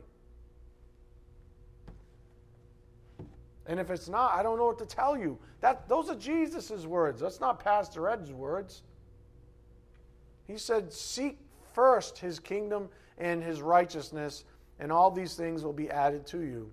[3.65, 5.39] And if it's not, I don't know what to tell you.
[5.61, 7.21] That, those are Jesus' words.
[7.21, 8.83] That's not Pastor Ed's words.
[10.45, 11.39] He said, Seek
[11.73, 14.45] first his kingdom and his righteousness,
[14.79, 16.71] and all these things will be added to you.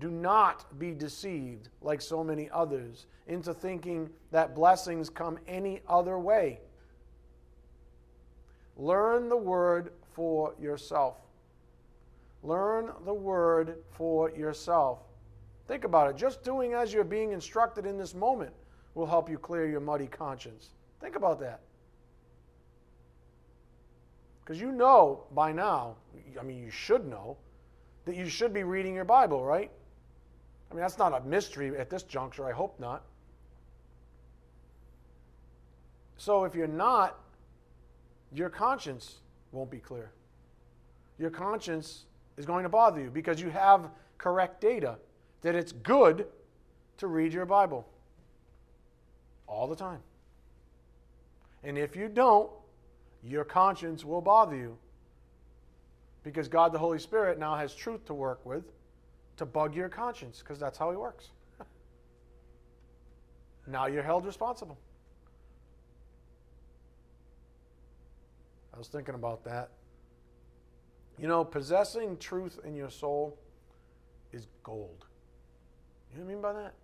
[0.00, 6.18] Do not be deceived, like so many others, into thinking that blessings come any other
[6.18, 6.60] way.
[8.76, 11.18] Learn the word for yourself.
[12.42, 15.00] Learn the word for yourself.
[15.68, 16.16] Think about it.
[16.16, 18.52] Just doing as you're being instructed in this moment
[18.94, 20.70] will help you clear your muddy conscience.
[21.00, 21.60] Think about that.
[24.50, 25.94] Because you know by now,
[26.36, 27.36] I mean, you should know,
[28.04, 29.70] that you should be reading your Bible, right?
[30.68, 32.44] I mean, that's not a mystery at this juncture.
[32.44, 33.04] I hope not.
[36.16, 37.20] So if you're not,
[38.32, 39.18] your conscience
[39.52, 40.10] won't be clear.
[41.16, 44.96] Your conscience is going to bother you because you have correct data
[45.42, 46.26] that it's good
[46.96, 47.86] to read your Bible
[49.46, 50.00] all the time.
[51.62, 52.50] And if you don't,
[53.22, 54.76] your conscience will bother you
[56.22, 58.64] because God the Holy Spirit now has truth to work with
[59.36, 61.30] to bug your conscience because that's how He works.
[63.66, 64.78] now you're held responsible.
[68.74, 69.70] I was thinking about that.
[71.18, 73.36] You know, possessing truth in your soul
[74.32, 75.06] is gold.
[76.12, 76.74] You know what I mean by that?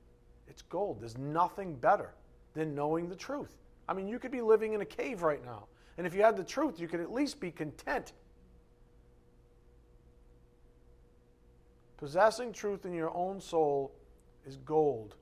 [0.49, 1.01] It's gold.
[1.01, 2.12] There's nothing better
[2.55, 3.55] than knowing the truth.
[3.88, 5.64] I mean, you could be living in a cave right now.
[5.98, 8.12] And if you had the truth, you could at least be content.
[11.96, 13.92] Possessing truth in your own soul
[14.46, 15.16] is gold.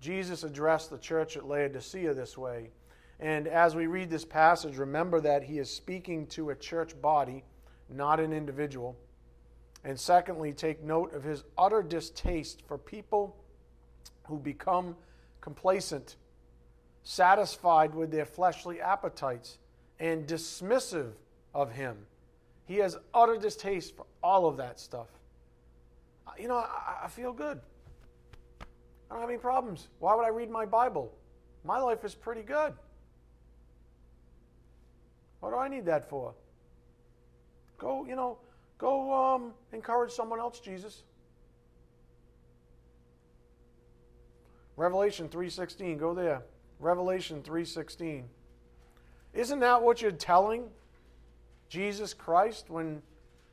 [0.00, 2.70] Jesus addressed the church at Laodicea this way.
[3.20, 7.44] And as we read this passage, remember that he is speaking to a church body,
[7.88, 8.96] not an individual.
[9.84, 13.36] And secondly, take note of his utter distaste for people
[14.24, 14.96] who become
[15.40, 16.16] complacent,
[17.04, 19.58] satisfied with their fleshly appetites,
[20.00, 21.12] and dismissive
[21.54, 21.96] of him.
[22.66, 25.08] He has utter distaste for all of that stuff.
[26.38, 27.60] You know, I, I feel good.
[28.60, 29.88] I don't have any problems.
[30.00, 31.12] Why would I read my Bible?
[31.62, 32.72] My life is pretty good.
[35.40, 36.34] What do I need that for?
[37.78, 38.38] Go, you know,
[38.78, 41.02] go um, encourage someone else, Jesus.
[44.76, 46.42] Revelation 3:16, go there.
[46.78, 48.28] Revelation 3:16.
[49.32, 50.70] Isn't that what you're telling
[51.68, 53.02] Jesus Christ when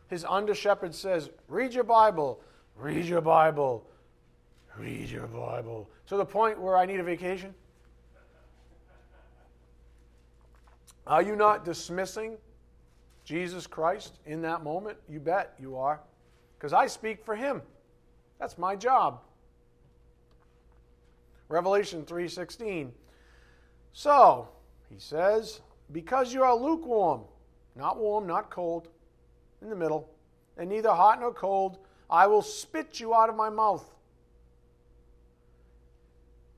[0.07, 2.41] his under shepherd says, "Read your Bible,
[2.75, 3.87] read your Bible,
[4.77, 7.55] read your Bible." To the point where I need a vacation?
[11.07, 12.37] Are you not dismissing
[13.23, 14.99] Jesus Christ in that moment?
[15.07, 16.01] You bet you are.
[16.57, 17.63] Because I speak for him.
[18.37, 19.23] That's my job.
[21.47, 22.93] Revelation 3:16.
[23.93, 24.49] So,
[24.89, 27.21] he says, because you are lukewarm,
[27.75, 28.87] not warm, not cold,
[29.61, 30.09] in the middle,
[30.57, 31.77] and neither hot nor cold,
[32.09, 33.85] I will spit you out of my mouth.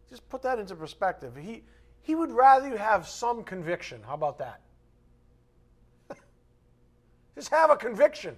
[0.10, 1.36] Just put that into perspective.
[1.36, 1.64] He,
[2.02, 4.02] he would rather you have some conviction.
[4.06, 4.62] How about that?
[7.36, 8.38] Just have a conviction.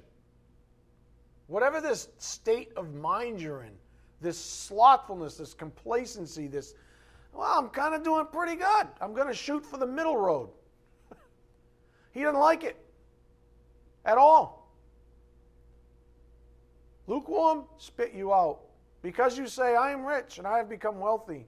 [1.47, 3.73] Whatever this state of mind you're in,
[4.21, 6.73] this slothfulness, this complacency, this,
[7.35, 8.87] well, I'm kind of doing pretty good.
[9.01, 10.49] I'm going to shoot for the middle road.
[12.13, 12.77] he doesn't like it
[14.05, 14.71] at all.
[17.07, 18.59] Lukewarm, spit you out.
[19.01, 21.45] Because you say, I am rich and I have become wealthy.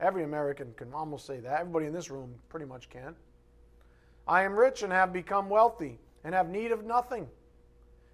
[0.00, 1.60] Every American can almost say that.
[1.60, 3.14] Everybody in this room pretty much can.
[4.26, 7.26] I am rich and have become wealthy and have need of nothing.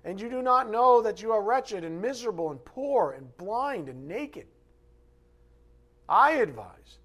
[0.04, 3.88] And you do not know that you are wretched and miserable and poor and blind
[3.88, 4.46] and naked.
[6.08, 6.98] I advise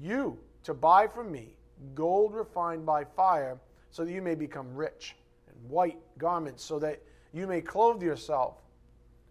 [0.00, 1.54] you to buy from me
[1.94, 3.58] gold refined by fire
[3.90, 5.16] so that you may become rich,
[5.48, 7.00] and white garments so that
[7.32, 8.56] you may clothe yourself,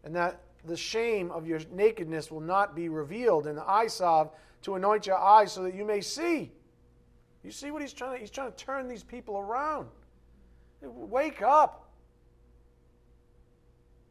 [0.03, 4.29] and that the shame of your nakedness will not be revealed, and the eye salve
[4.61, 6.51] to anoint your eyes so that you may see.
[7.43, 9.87] You see what he's trying to he's trying to turn these people around.
[10.81, 11.89] Wake up.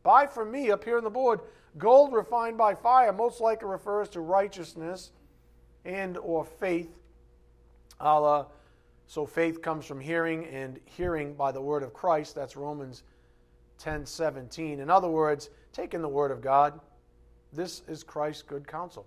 [0.02, 1.40] Buy from me up here on the board
[1.78, 5.12] gold refined by fire most likely refers to righteousness
[5.85, 6.90] and or faith.
[8.01, 8.47] Allah
[9.11, 12.37] so faith comes from hearing and hearing by the word of Christ.
[12.37, 13.03] That's Romans
[13.79, 14.79] 10 17.
[14.79, 16.79] In other words, taking the word of God.
[17.53, 19.05] This is Christ's good counsel.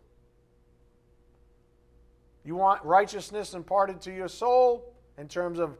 [2.43, 5.77] You want righteousness imparted to your soul in terms of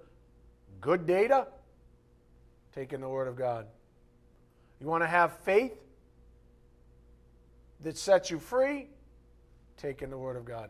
[0.80, 1.48] good data?
[2.74, 3.68] Taking the Word of God.
[4.80, 5.74] You want to have faith
[7.82, 8.88] that sets you free?
[9.76, 10.70] Taking the Word of God.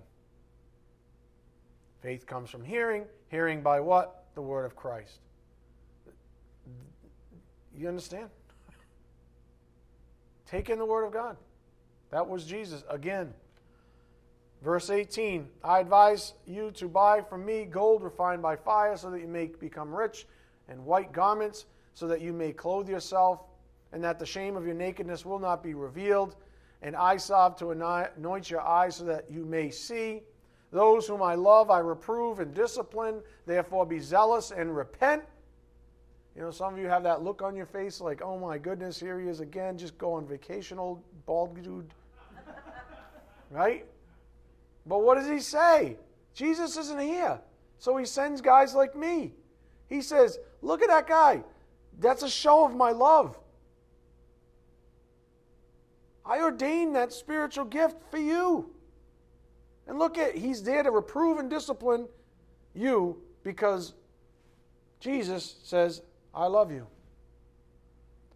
[2.04, 3.06] Faith comes from hearing.
[3.30, 4.26] Hearing by what?
[4.36, 5.20] The Word of Christ.
[7.76, 8.30] You understand?
[10.46, 11.38] Take in the Word of God.
[12.12, 12.84] That was Jesus.
[12.90, 13.34] Again,
[14.62, 19.22] verse 18 I advise you to buy from me gold refined by fire so that
[19.22, 20.28] you may become rich,
[20.68, 23.46] and white garments so that you may clothe yourself,
[23.94, 26.36] and that the shame of your nakedness will not be revealed,
[26.82, 30.22] and eye salve to anoint your eyes so that you may see.
[30.74, 33.22] Those whom I love, I reprove and discipline.
[33.46, 35.22] Therefore, be zealous and repent.
[36.36, 39.00] You know, some of you have that look on your face like, oh my goodness,
[39.00, 41.94] here he is again, just go on vacation, old bald dude.
[43.52, 43.86] right?
[44.88, 45.96] But what does he say?
[46.34, 47.40] Jesus isn't here.
[47.78, 49.36] So he sends guys like me.
[49.90, 51.44] He says, look at that guy.
[52.00, 53.38] That's a show of my love.
[56.26, 58.73] I ordained that spiritual gift for you.
[59.88, 62.08] And look at, he's there to reprove and discipline
[62.74, 63.94] you because
[65.00, 66.02] Jesus says,
[66.34, 66.88] I love you.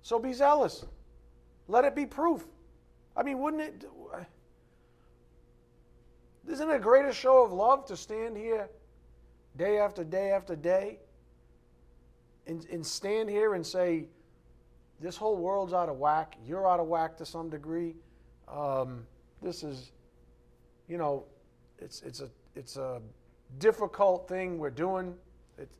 [0.02, 0.86] So be zealous.
[1.68, 2.45] Let it be proof.
[3.16, 3.86] I mean, wouldn't it?
[6.50, 8.70] Isn't it a greater show of love to stand here
[9.58, 11.00] day after day after day
[12.45, 14.06] and, and stand here and say,
[15.00, 16.36] this whole world's out of whack.
[16.45, 17.95] You're out of whack to some degree.
[18.48, 19.06] Um,
[19.41, 19.91] this is,
[20.88, 21.26] you know,
[21.80, 23.02] it's, it's, a, it's a
[23.60, 25.14] difficult thing we're doing.
[25.58, 25.78] It's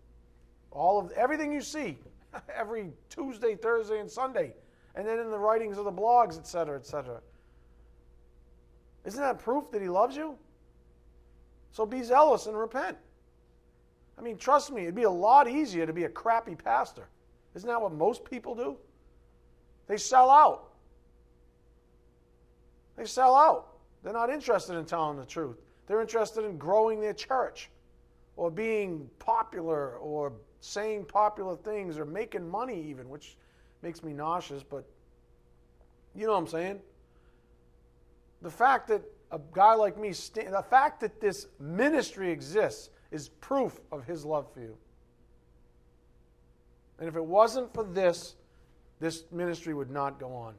[0.72, 1.98] all of everything you see
[2.56, 4.54] every Tuesday, Thursday, and Sunday,
[4.95, 7.22] and then in the writings of the blogs, etc., etc.
[9.06, 10.36] Isn't that proof that He loves you?
[11.72, 12.98] So be zealous and repent.
[14.18, 17.08] I mean, trust me, it'd be a lot easier to be a crappy pastor.
[17.56, 18.78] Isn't that what most people do?
[19.88, 20.72] They sell out.
[22.98, 23.78] They sell out.
[24.04, 25.58] They're not interested in telling the truth.
[25.88, 27.69] They're interested in growing their church
[28.35, 33.38] or being popular or saying popular things or making money, even, which
[33.81, 34.85] makes me nauseous, but
[36.13, 36.79] you know what I'm saying?
[38.41, 43.79] The fact that a guy like me, the fact that this ministry exists is proof
[43.91, 44.77] of his love for you.
[46.99, 48.35] And if it wasn't for this,
[48.99, 50.55] this ministry would not go on.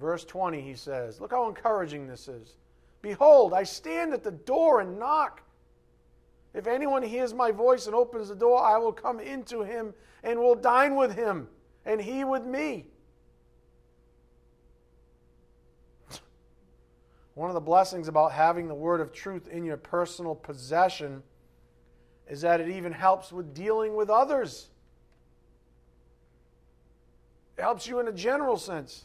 [0.00, 2.54] Verse 20, he says, Look how encouraging this is.
[3.02, 5.42] Behold, I stand at the door and knock.
[6.54, 10.38] If anyone hears my voice and opens the door, I will come into him and
[10.40, 11.48] will dine with him,
[11.84, 12.86] and he with me.
[17.34, 21.22] One of the blessings about having the word of truth in your personal possession
[22.26, 24.68] is that it even helps with dealing with others.
[27.56, 29.04] It helps you in a general sense.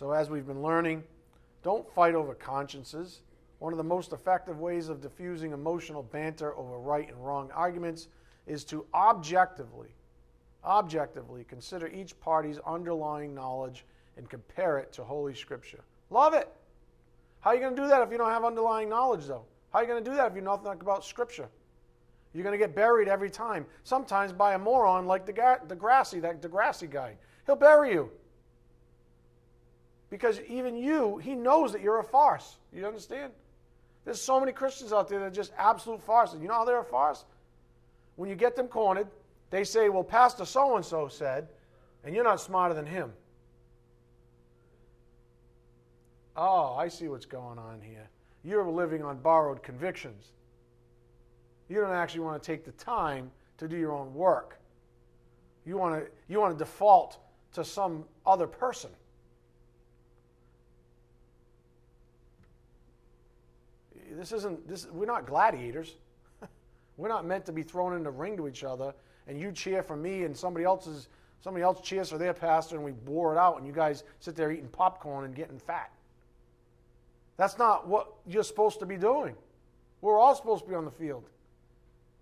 [0.00, 1.04] So, as we've been learning,
[1.62, 3.20] don't fight over consciences.
[3.58, 8.08] One of the most effective ways of diffusing emotional banter over right and wrong arguments
[8.46, 9.88] is to objectively,
[10.64, 13.84] objectively consider each party's underlying knowledge
[14.16, 15.84] and compare it to Holy Scripture.
[16.08, 16.48] Love it.
[17.40, 19.44] How are you going to do that if you don't have underlying knowledge, though?
[19.70, 21.50] How are you going to do that if you know nothing about Scripture?
[22.32, 23.66] You're going to get buried every time.
[23.84, 27.18] Sometimes by a moron like the deGrasse, that deGrasse guy.
[27.44, 28.10] He'll bury you.
[30.10, 32.58] Because even you, he knows that you're a farce.
[32.72, 33.32] You understand?
[34.04, 36.40] There's so many Christians out there that are just absolute farces.
[36.40, 37.24] You know how they're a farce?
[38.16, 39.06] When you get them cornered,
[39.50, 41.48] they say, Well, Pastor so and so said,
[42.04, 43.12] and you're not smarter than him.
[46.36, 48.08] Oh, I see what's going on here.
[48.42, 50.32] You're living on borrowed convictions.
[51.68, 54.58] You don't actually want to take the time to do your own work.
[55.66, 57.18] You want to, you want to default
[57.52, 58.90] to some other person.
[64.10, 65.96] This isn't, this, we're not gladiators.
[66.96, 68.94] we're not meant to be thrown in the ring to each other
[69.26, 71.08] and you cheer for me and somebody else's
[71.42, 74.36] somebody else cheers for their pastor and we bore it out and you guys sit
[74.36, 75.90] there eating popcorn and getting fat.
[77.36, 79.34] That's not what you're supposed to be doing.
[80.02, 81.24] We're all supposed to be on the field,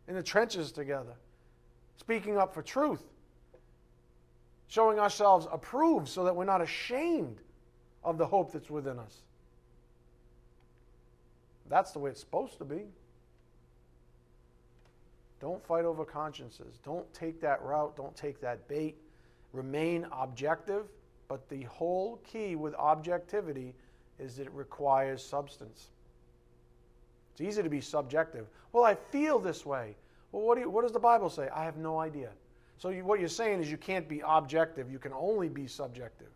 [0.07, 1.15] in the trenches together,
[1.97, 3.03] speaking up for truth,
[4.69, 7.39] showing ourselves approved so that we're not ashamed
[8.05, 9.23] of the hope that's within us.
[11.69, 12.83] That's the way it's supposed to be.
[15.41, 16.81] Don't fight over consciences.
[16.85, 17.97] Don't take that route.
[17.97, 18.97] Don't take that bait.
[19.53, 20.85] Remain objective,
[21.29, 23.75] but the whole key with objectivity
[24.19, 25.89] is that it requires substance.
[27.33, 28.47] It's easy to be subjective.
[28.73, 29.95] Well, I feel this way.
[30.33, 31.49] Well, what, do you, what does the Bible say?
[31.55, 32.31] I have no idea.
[32.79, 34.91] So, you, what you're saying is you can't be objective.
[34.91, 36.29] You can only be subjective.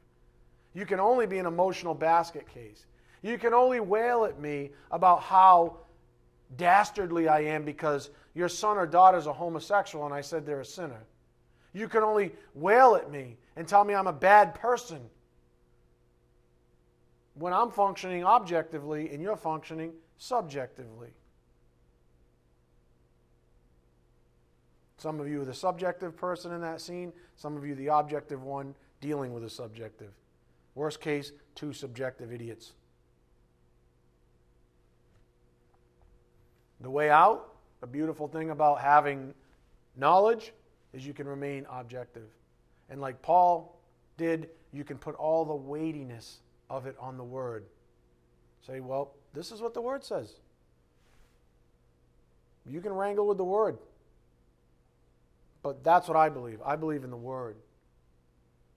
[0.74, 2.86] You can only be an emotional basket case.
[3.22, 5.78] You can only wail at me about how
[6.56, 10.60] dastardly I am because your son or daughter is a homosexual and I said they're
[10.60, 11.04] a sinner.
[11.72, 15.00] You can only wail at me and tell me I'm a bad person
[17.34, 21.10] when I'm functioning objectively and you're functioning subjectively.
[24.98, 28.42] Some of you are the subjective person in that scene, some of you the objective
[28.42, 30.12] one dealing with the subjective.
[30.74, 32.72] Worst case, two subjective idiots.
[36.82, 39.34] The way out, a beautiful thing about having
[39.96, 40.52] knowledge,
[40.92, 42.28] is you can remain objective.
[42.90, 43.78] And like Paul
[44.18, 47.64] did, you can put all the weightiness of it on the Word.
[48.66, 50.34] Say, well, this is what the Word says.
[52.66, 53.78] You can wrangle with the Word.
[55.62, 56.60] But that's what I believe.
[56.64, 57.56] I believe in the Word.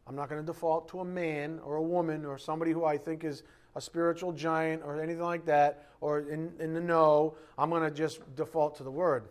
[0.08, 2.98] I'm not going to default to a man or a woman or somebody who I
[2.98, 3.44] think is
[3.76, 7.36] a spiritual giant or anything like that or in, in the know.
[7.58, 9.26] I'm going to just default to the Word.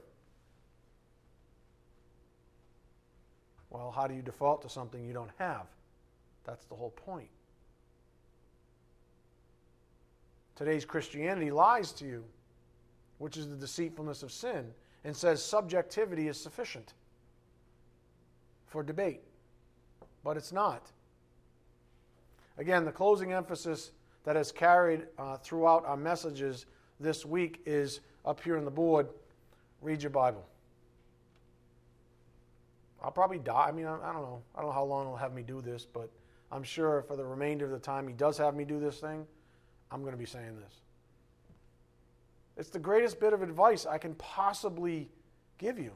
[3.70, 5.66] Well, how do you default to something you don't have?
[6.44, 7.28] That's the whole point.
[10.54, 12.24] Today's Christianity lies to you,
[13.18, 14.66] which is the deceitfulness of sin,
[15.02, 16.94] and says subjectivity is sufficient
[18.66, 19.22] for debate.
[20.22, 20.90] But it's not.
[22.56, 23.90] Again, the closing emphasis
[24.24, 26.66] that has carried uh, throughout our messages
[27.00, 29.08] this week is up here on the board
[29.84, 30.44] read your Bible.
[33.02, 33.66] I'll probably die.
[33.68, 34.42] I mean, I, I don't know.
[34.54, 36.10] I don't know how long he'll have me do this, but
[36.50, 39.26] I'm sure for the remainder of the time he does have me do this thing,
[39.90, 40.80] I'm going to be saying this.
[42.56, 45.10] It's the greatest bit of advice I can possibly
[45.58, 45.92] give you.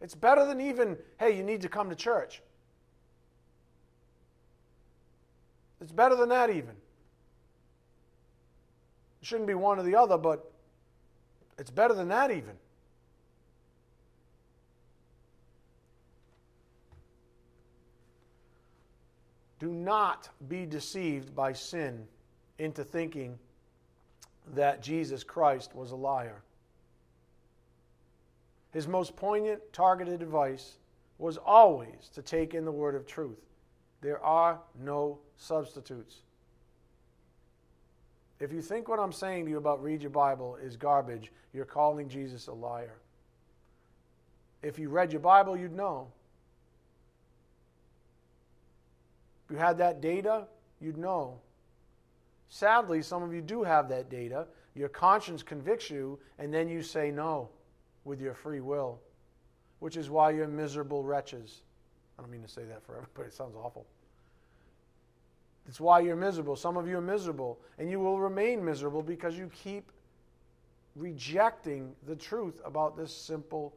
[0.00, 2.40] It's better than even, hey, you need to come to church.
[5.80, 6.74] It's better than that, even.
[9.20, 10.50] It shouldn't be one or the other, but
[11.58, 12.54] it's better than that, even.
[19.58, 22.06] Do not be deceived by sin
[22.58, 23.38] into thinking
[24.54, 26.42] that Jesus Christ was a liar.
[28.72, 30.78] His most poignant, targeted advice
[31.18, 33.47] was always to take in the word of truth.
[34.00, 36.16] There are no substitutes.
[38.40, 41.64] If you think what I'm saying to you about read your Bible is garbage, you're
[41.64, 42.94] calling Jesus a liar.
[44.62, 46.08] If you read your Bible, you'd know.
[49.44, 50.46] If you had that data,
[50.80, 51.40] you'd know.
[52.48, 54.46] Sadly, some of you do have that data.
[54.74, 57.48] Your conscience convicts you, and then you say no
[58.04, 59.00] with your free will,
[59.80, 61.62] which is why you're miserable wretches.
[62.18, 63.86] I don't mean to say that for everybody, it sounds awful.
[65.68, 66.56] It's why you're miserable.
[66.56, 69.92] Some of you are miserable, and you will remain miserable because you keep
[70.96, 73.74] rejecting the truth about this simple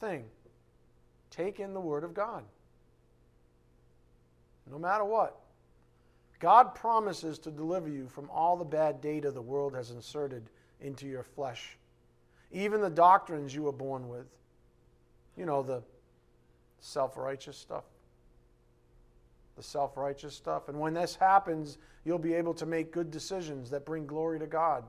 [0.00, 0.24] thing.
[1.30, 2.44] Take in the Word of God.
[4.70, 5.40] No matter what.
[6.38, 10.44] God promises to deliver you from all the bad data the world has inserted
[10.80, 11.76] into your flesh
[12.54, 14.26] even the doctrines you were born with.
[15.36, 15.82] You know, the
[16.84, 17.84] self righteous stuff.
[19.56, 20.68] The self righteous stuff.
[20.68, 24.46] And when this happens, you'll be able to make good decisions that bring glory to
[24.46, 24.84] God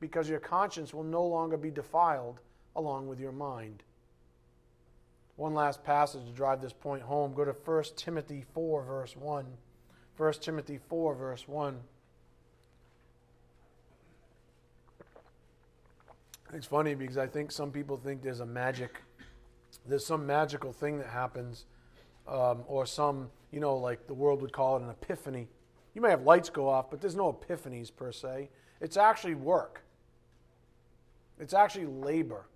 [0.00, 2.40] because your conscience will no longer be defiled
[2.76, 3.82] along with your mind.
[5.36, 7.34] One last passage to drive this point home.
[7.34, 9.46] Go to 1 Timothy 4, verse 1.
[10.16, 11.80] 1 Timothy 4, verse 1.
[16.52, 19.02] It's funny because I think some people think there's a magic,
[19.86, 21.66] there's some magical thing that happens,
[22.26, 25.48] um, or some, you know, like the world would call it an epiphany.
[25.94, 28.50] You may have lights go off, but there's no epiphanies per se.
[28.80, 29.82] It's actually work,
[31.38, 32.46] it's actually labor.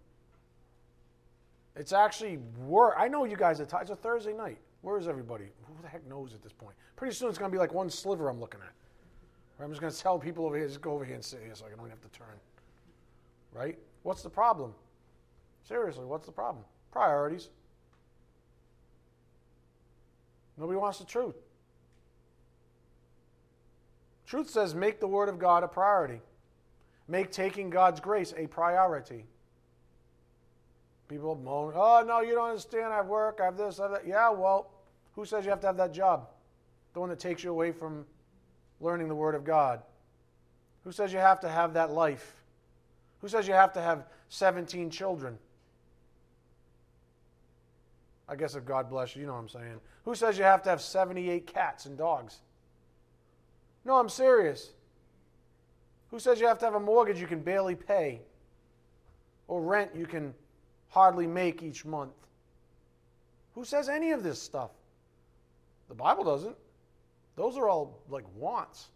[1.77, 2.97] It's actually work.
[2.99, 3.83] I know you guys are tired.
[3.83, 4.59] It's a Thursday night.
[4.83, 5.45] Where is everybody?
[5.65, 6.75] Who the heck knows at this point?
[6.97, 8.73] Pretty soon it's going to be like one sliver I'm looking at.
[9.63, 11.55] I'm just going to tell people over here, just go over here and sit here
[11.55, 12.27] so I don't have to turn.
[13.53, 13.79] Right?
[14.03, 14.75] What's the problem?
[15.63, 16.65] Seriously, what's the problem?
[16.91, 17.49] Priorities.
[20.57, 21.37] Nobody wants the truth.
[24.27, 26.21] Truth says make the Word of God a priority.
[27.07, 29.25] Make taking God's grace a priority.
[31.09, 32.93] People moan, oh, no, you don't understand.
[32.93, 34.07] I have work, I have this, I have that.
[34.07, 34.71] Yeah, well,
[35.15, 36.29] who says you have to have that job?
[36.93, 38.05] The one that takes you away from
[38.81, 39.81] learning the Word of God.
[40.85, 42.35] Who says you have to have that life?
[43.21, 45.39] Who says you have to have 17 children?
[48.29, 49.81] I guess if God bless you, you know what I'm saying.
[50.05, 52.41] Who says you have to have 78 cats and dogs?
[53.85, 54.73] No, I'm serious.
[56.11, 58.21] Who says you have to have a mortgage you can barely pay?
[59.47, 60.35] Or rent you can
[60.91, 62.13] hardly make each month?
[63.55, 64.71] Who says any of this stuff?
[65.89, 66.57] The Bible doesn't.
[67.37, 68.89] Those are all like wants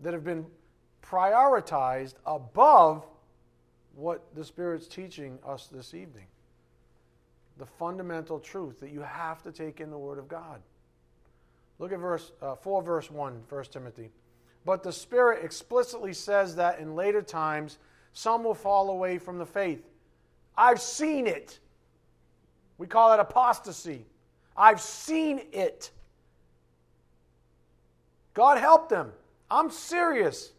[0.00, 0.46] that have been
[1.02, 3.06] prioritized above
[3.94, 6.26] what the Spirit's teaching us this evening.
[7.58, 10.60] The fundamental truth that you have to take in the Word of God.
[11.78, 14.10] Look at verse uh, 4, verse 1, 1 Timothy.
[14.64, 17.78] But the Spirit explicitly says that in later times
[18.12, 19.88] some will fall away from the faith.
[20.56, 21.58] I've seen it.
[22.78, 24.06] We call it apostasy.
[24.56, 25.90] I've seen it.
[28.34, 29.12] God help them.
[29.50, 30.52] I'm serious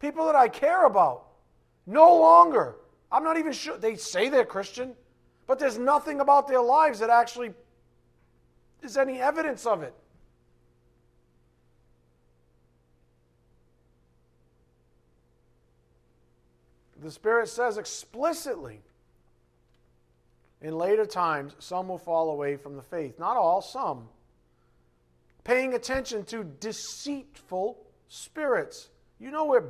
[0.00, 1.26] people that I care about.
[1.86, 2.76] No longer.
[3.12, 3.76] I'm not even sure.
[3.76, 4.94] They say they're Christian,
[5.46, 7.52] but there's nothing about their lives that actually
[8.82, 9.94] is any evidence of it.
[17.02, 18.82] The Spirit says explicitly
[20.60, 23.18] in later times, some will fall away from the faith.
[23.18, 24.08] Not all, some.
[25.42, 28.90] Paying attention to deceitful spirits.
[29.18, 29.64] You know, we're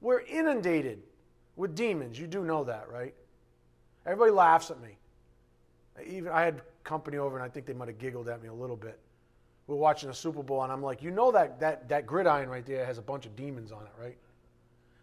[0.00, 1.02] we're inundated
[1.56, 2.18] with demons.
[2.18, 3.14] You do know that, right?
[4.06, 4.96] Everybody laughs at me.
[6.06, 8.52] Even I had company over, and I think they might have giggled at me a
[8.52, 8.98] little bit.
[9.66, 12.48] We we're watching the Super Bowl, and I'm like, you know that that that gridiron
[12.48, 14.16] right there has a bunch of demons on it, right?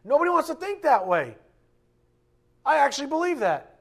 [0.03, 1.35] Nobody wants to think that way.
[2.65, 3.79] I actually believe that.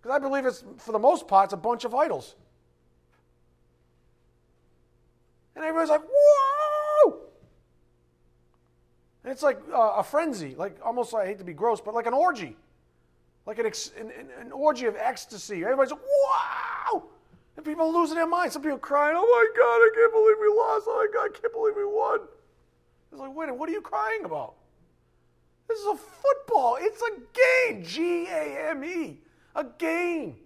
[0.00, 2.34] Because I believe it's, for the most part, it's a bunch of idols.
[5.56, 6.63] And everybody's like, whoa!
[9.24, 12.06] And it's like uh, a frenzy, like almost, I hate to be gross, but like
[12.06, 12.56] an orgy.
[13.46, 15.64] Like an, ex, an, an orgy of ecstasy.
[15.64, 17.04] Everybody's like, wow!
[17.56, 18.52] And people are losing their minds.
[18.52, 20.86] Some people are crying, oh my God, I can't believe we lost.
[20.88, 22.20] Oh my God, I can't believe we won.
[23.10, 24.54] It's like, wait, what are you crying about?
[25.68, 26.76] This is a football.
[26.78, 27.84] It's a game.
[27.84, 29.20] G A M E.
[29.56, 30.36] A game.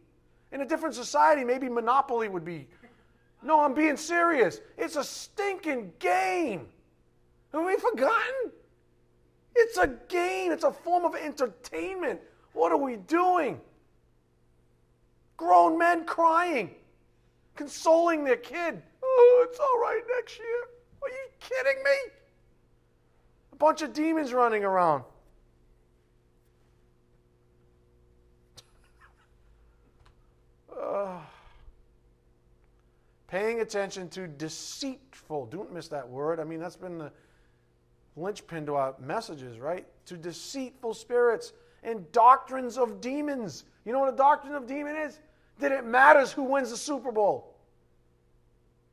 [0.52, 2.68] In a different society, maybe Monopoly would be.
[3.42, 4.60] No, I'm being serious.
[4.76, 6.68] It's a stinking game.
[7.52, 8.52] Have we forgotten?
[9.60, 12.20] It's a game, it's a form of entertainment.
[12.52, 13.60] What are we doing?
[15.36, 16.70] Grown men crying,
[17.56, 18.80] consoling their kid.
[19.02, 20.62] Oh, it's all right next year.
[21.02, 22.12] Are you kidding me?
[23.52, 25.02] A bunch of demons running around.
[30.80, 31.18] Uh,
[33.26, 35.46] paying attention to deceitful.
[35.46, 36.38] Don't miss that word.
[36.38, 37.12] I mean, that's been the
[38.20, 39.86] linchpin to our messages, right?
[40.06, 41.52] To deceitful spirits
[41.82, 43.64] and doctrines of demons.
[43.84, 45.18] You know what a doctrine of demon is?
[45.58, 47.54] That it matters who wins the Super Bowl.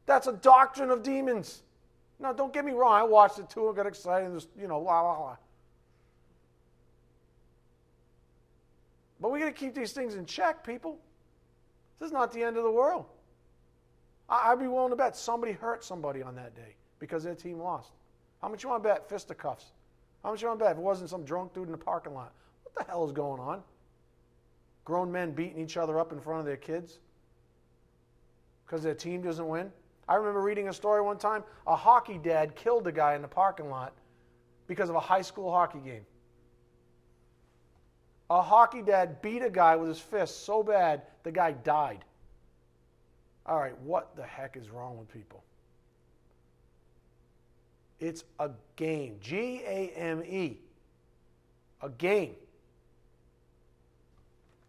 [0.06, 1.64] That's a doctrine of demons.
[2.20, 2.94] Now, don't get me wrong.
[2.94, 3.68] I watched it too.
[3.70, 4.32] I got excited.
[4.34, 5.38] Just, you know, la la la.
[9.20, 11.00] But we got to keep these things in check, people.
[12.00, 13.06] This is not the end of the world.
[14.28, 17.92] I'd be willing to bet somebody hurt somebody on that day because their team lost.
[18.46, 19.72] How much you want to bet fisticuffs?
[20.24, 22.14] How much you want to bet if it wasn't some drunk dude in the parking
[22.14, 22.32] lot?
[22.62, 23.64] What the hell is going on?
[24.84, 27.00] Grown men beating each other up in front of their kids
[28.64, 29.72] because their team doesn't win.
[30.08, 33.28] I remember reading a story one time a hockey dad killed a guy in the
[33.28, 33.94] parking lot
[34.68, 36.06] because of a high school hockey game.
[38.30, 42.06] A hockey dad beat a guy with his fist so bad the guy died.
[43.48, 45.44] All right, what the heck is wrong with people?
[48.00, 49.18] It's a game.
[49.22, 50.60] G A M E.
[51.82, 52.36] A game.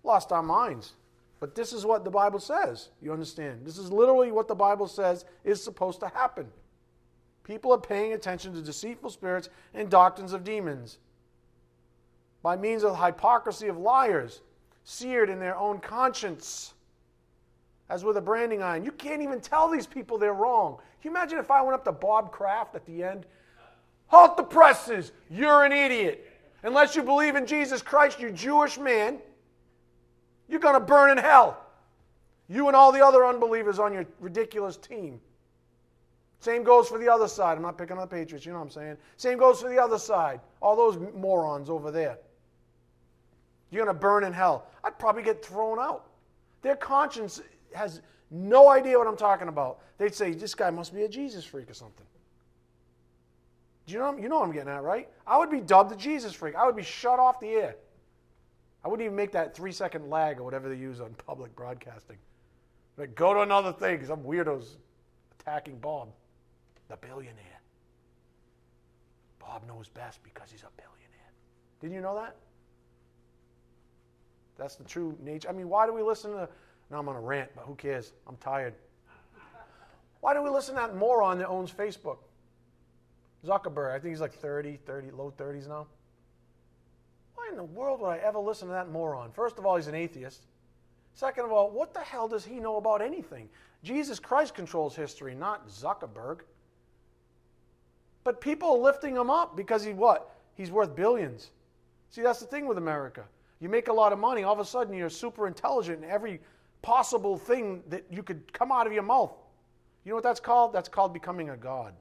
[0.03, 0.93] Lost our minds.
[1.41, 2.91] But this is what the Bible says.
[3.03, 3.67] You understand?
[3.67, 6.47] This is literally what the Bible says is supposed to happen.
[7.45, 10.99] People are paying attention to deceitful spirits and doctrines of demons
[12.43, 14.41] by means of hypocrisy of liars,
[14.85, 16.75] seared in their own conscience,
[17.89, 18.85] as with a branding iron.
[18.85, 20.79] You can't even tell these people they're wrong.
[21.01, 23.27] Can you imagine if I went up to Bob Kraft at the end?
[24.09, 25.13] Halt the presses!
[25.31, 26.31] You're an idiot.
[26.63, 29.19] Unless you believe in Jesus Christ, you Jewish man,
[30.49, 31.63] you're going to burn in hell.
[32.49, 35.21] You and all the other unbelievers on your ridiculous team.
[36.41, 37.57] Same goes for the other side.
[37.57, 38.97] I'm not picking on the Patriots, you know what I'm saying?
[39.17, 40.41] Same goes for the other side.
[40.61, 42.19] All those morons over there.
[43.71, 44.67] You're going to burn in hell.
[44.85, 46.07] I'd probably get thrown out.
[46.63, 47.41] Their conscience
[47.77, 48.01] has
[48.31, 49.79] no idea what I'm talking about.
[49.99, 52.07] They'd say, this guy must be a Jesus freak or something.
[53.87, 55.09] Do you know, you know what I'm getting at, right?
[55.27, 56.57] I would be dubbed a Jesus freak.
[56.57, 57.77] I would be shut off the air.
[58.85, 62.17] I wouldn't even make that three second lag or whatever they use on public broadcasting.
[62.97, 64.77] Like, go to another thing because I'm weirdos
[65.41, 66.09] attacking Bob,
[66.89, 67.61] the billionaire.
[69.39, 71.33] Bob knows best because he's a billionaire.
[71.81, 72.37] Didn't you know that?
[74.59, 75.49] That's the true nature.
[75.49, 76.49] I mean, why do we listen to.
[76.91, 78.13] Now I'm on a rant, but who cares?
[78.27, 78.75] I'm tired.
[80.21, 82.19] Why do we listen to that moron that owns Facebook?
[83.45, 85.87] Zuckerberg, I think he's like 30, 30, low 30s now.
[87.35, 89.31] Why in the world would I ever listen to that moron?
[89.33, 90.47] First of all, he's an atheist.
[91.15, 93.49] Second of all, what the hell does he know about anything?
[93.83, 96.41] Jesus Christ controls history, not Zuckerberg.
[98.25, 100.35] But people are lifting him up because he what?
[100.55, 101.51] He's worth billions.
[102.11, 103.25] See, that's the thing with America.
[103.61, 106.41] You make a lot of money, all of a sudden you're super intelligent in every
[106.87, 109.33] possible thing that you could come out of your mouth.
[110.05, 110.73] You know what that's called?
[110.73, 111.93] That's called becoming a god.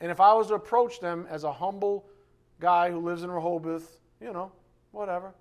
[0.00, 2.06] And if I was to approach them as a humble
[2.58, 4.50] guy who lives in Rehoboth, you know,
[4.90, 5.32] whatever,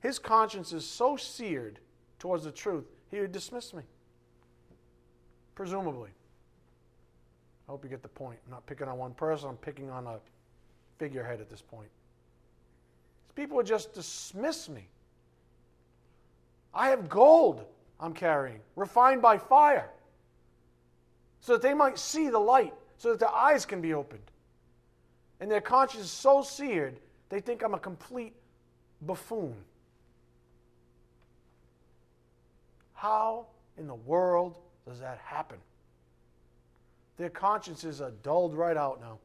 [0.00, 1.78] his conscience is so seared
[2.18, 3.84] towards the truth, he would dismiss me.
[5.54, 6.10] Presumably.
[7.66, 8.38] I hope you get the point.
[8.44, 10.18] I'm not picking on one person, I'm picking on a
[10.98, 11.88] figurehead at this point.
[13.28, 14.88] These People would just dismiss me.
[16.78, 17.64] I have gold
[17.98, 19.90] I'm carrying, refined by fire,
[21.40, 24.22] so that they might see the light, so that their eyes can be opened.
[25.40, 27.00] And their conscience is so seared,
[27.30, 28.34] they think I'm a complete
[29.02, 29.56] buffoon.
[32.94, 35.58] How in the world does that happen?
[37.16, 39.18] Their consciences are uh, dulled right out now,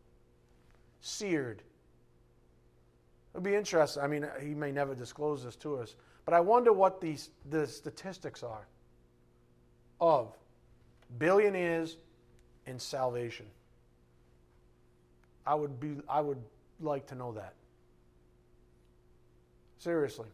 [1.02, 1.62] seared.
[3.34, 4.02] It'll be interesting.
[4.02, 5.96] I mean, he may never disclose this to us,
[6.26, 8.66] but I wonder what these the statistics are
[10.00, 10.36] of
[11.18, 11.98] billionaires
[12.66, 13.46] in salvation.
[15.46, 16.42] I would be I would
[16.80, 17.54] like to know that.
[19.80, 20.28] Seriously.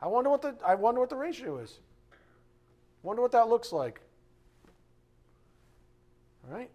[0.00, 1.78] I wonder what the I wonder what the ratio is.
[3.02, 4.00] Wonder what that looks like.
[6.44, 6.70] All right?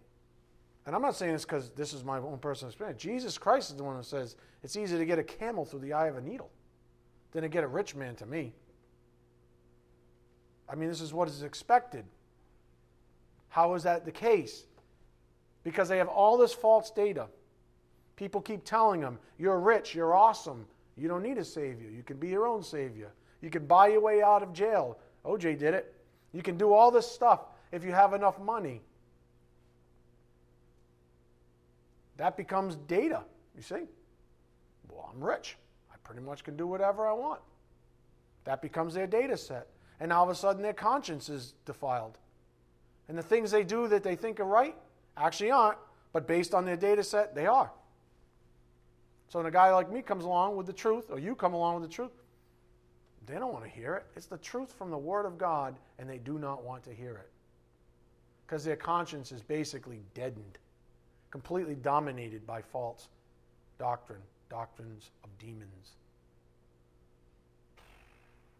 [0.86, 3.00] And I'm not saying this because this is my own personal experience.
[3.00, 5.92] Jesus Christ is the one who says it's easy to get a camel through the
[5.92, 6.50] eye of a needle
[7.32, 8.52] than to get a rich man to me.
[10.68, 12.04] I mean, this is what is expected.
[13.48, 14.64] How is that the case?
[15.64, 17.26] Because they have all this false data.
[18.16, 20.66] People keep telling them, you're rich, you're awesome,
[20.96, 21.88] you don't need a savior.
[21.90, 23.12] You can be your own savior.
[23.40, 24.98] You can buy your way out of jail.
[25.24, 25.94] OJ did it.
[26.32, 27.40] You can do all this stuff
[27.72, 28.82] if you have enough money.
[32.16, 33.22] That becomes data,
[33.56, 33.86] you see.
[34.88, 35.56] Well, I'm rich.
[36.04, 37.40] Pretty much can do whatever I want.
[38.44, 39.68] That becomes their data set.
[40.00, 42.18] And all of a sudden, their conscience is defiled.
[43.08, 44.76] And the things they do that they think are right
[45.16, 45.78] actually aren't,
[46.12, 47.70] but based on their data set, they are.
[49.28, 51.80] So when a guy like me comes along with the truth, or you come along
[51.80, 52.10] with the truth,
[53.26, 54.06] they don't want to hear it.
[54.16, 57.14] It's the truth from the Word of God, and they do not want to hear
[57.16, 57.30] it.
[58.46, 60.58] Because their conscience is basically deadened,
[61.30, 63.08] completely dominated by false
[63.78, 64.20] doctrine,
[64.52, 65.96] doctrines of demons.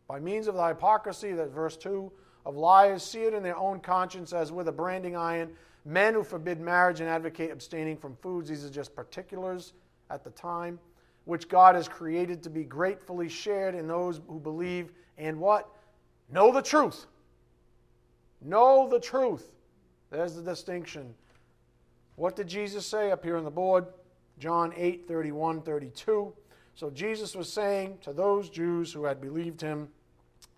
[0.09, 2.11] By means of the hypocrisy, that verse 2,
[2.47, 5.51] of liars, see it in their own conscience as with a branding iron.
[5.85, 9.75] Men who forbid marriage and advocate abstaining from foods, these are just particulars
[10.09, 10.79] at the time,
[11.27, 15.69] which God has created to be gratefully shared in those who believe and what?
[16.31, 17.07] Know the truth.
[18.41, 19.53] Know the truth.
[20.11, 21.15] There's the distinction.
[22.17, 23.87] What did Jesus say up here on the board?
[24.43, 26.33] John 8, 31, 32.
[26.75, 29.87] So Jesus was saying to those Jews who had believed him,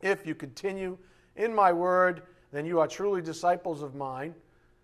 [0.00, 0.96] If you continue
[1.36, 4.34] in my word, then you are truly disciples of mine.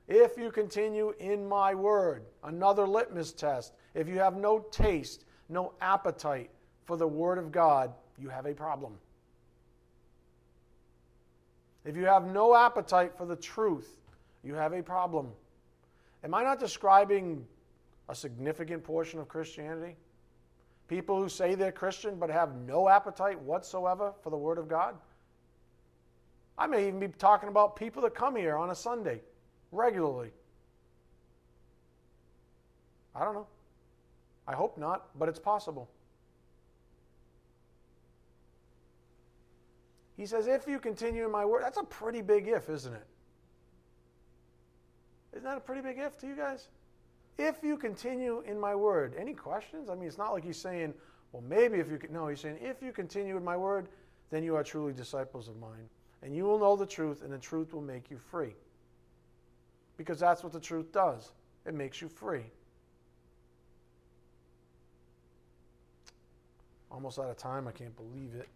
[0.07, 3.72] If you continue in my word, another litmus test.
[3.94, 6.51] If you have no taste, no appetite
[6.84, 8.92] for the word of God, you have a problem.
[11.86, 13.96] If you have no appetite for the truth,
[14.44, 15.28] you have a problem.
[16.22, 17.46] Am I not describing
[18.11, 19.96] a significant portion of Christianity?
[20.88, 24.96] People who say they're Christian but have no appetite whatsoever for the Word of God?
[26.58, 29.20] I may even be talking about people that come here on a Sunday
[29.70, 30.32] regularly.
[33.14, 33.46] I don't know.
[34.46, 35.88] I hope not, but it's possible.
[40.16, 43.06] He says, If you continue in my word, that's a pretty big if, isn't it?
[45.32, 46.68] Isn't that a pretty big if to you guys?
[47.41, 49.14] If you continue in my word.
[49.18, 49.88] Any questions?
[49.88, 50.93] I mean, it's not like he's saying,
[51.32, 52.12] well, maybe if you can.
[52.12, 53.88] No, he's saying, if you continue in my word,
[54.30, 55.88] then you are truly disciples of mine.
[56.22, 58.55] And you will know the truth, and the truth will make you free
[59.97, 61.32] because that's what the truth does
[61.66, 62.45] it makes you free.
[66.91, 67.68] Almost out of time.
[67.68, 68.49] I can't believe it.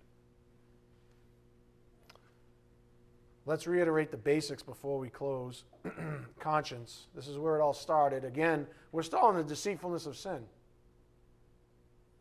[3.46, 5.64] Let's reiterate the basics before we close.
[6.40, 7.08] Conscience.
[7.14, 8.24] This is where it all started.
[8.24, 10.42] Again, we're still in the deceitfulness of sin.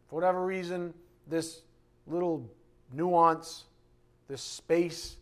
[0.10, 0.94] For whatever reason,
[1.28, 1.62] this
[2.08, 2.50] little
[2.92, 3.64] nuance,
[4.28, 5.18] this space,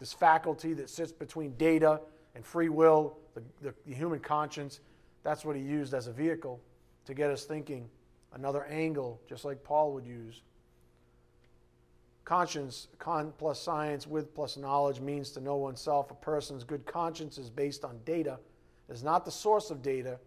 [0.00, 2.00] this faculty that sits between data
[2.34, 4.80] and free will, the, the, the human conscience,
[5.22, 6.60] that's what he used as a vehicle
[7.04, 7.88] to get us thinking.
[8.32, 10.42] Another angle, just like Paul would use.
[12.24, 16.10] Conscience, con plus science, with plus knowledge, means to know oneself.
[16.10, 18.38] A person's good conscience is based on data,
[18.88, 20.18] it is not the source of data.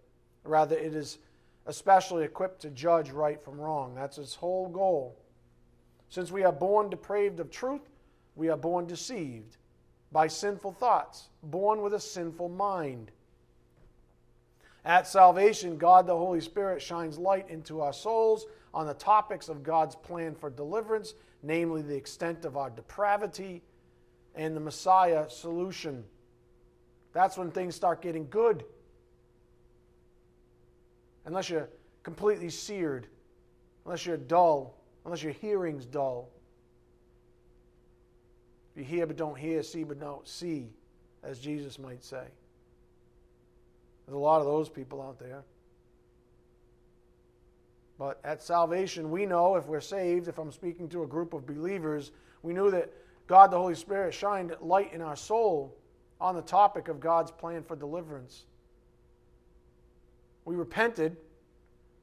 [0.43, 1.17] Rather, it is
[1.65, 3.95] especially equipped to judge right from wrong.
[3.95, 5.17] That's its whole goal.
[6.09, 7.89] Since we are born depraved of truth,
[8.35, 9.57] we are born deceived
[10.11, 13.11] by sinful thoughts, born with a sinful mind.
[14.85, 19.63] At salvation, God the Holy Spirit shines light into our souls on the topics of
[19.63, 21.15] God's plan for deliverance,
[21.45, 23.61] namely the extent of our depravity
[24.33, 26.03] and the Messiah solution.
[27.13, 28.65] That's when things start getting good.
[31.25, 31.69] Unless you're
[32.03, 33.07] completely seared,
[33.85, 34.75] unless you're dull,
[35.05, 36.29] unless your hearing's dull,
[38.75, 40.67] you hear but don't hear, see but don't see,
[41.23, 42.25] as Jesus might say.
[44.05, 45.43] There's a lot of those people out there.
[47.97, 51.45] But at salvation, we know if we're saved, if I'm speaking to a group of
[51.45, 52.11] believers,
[52.43, 52.91] we knew that
[53.27, 55.75] God the Holy Spirit shined light in our soul
[56.19, 58.45] on the topic of God's plan for deliverance.
[60.43, 61.17] We repented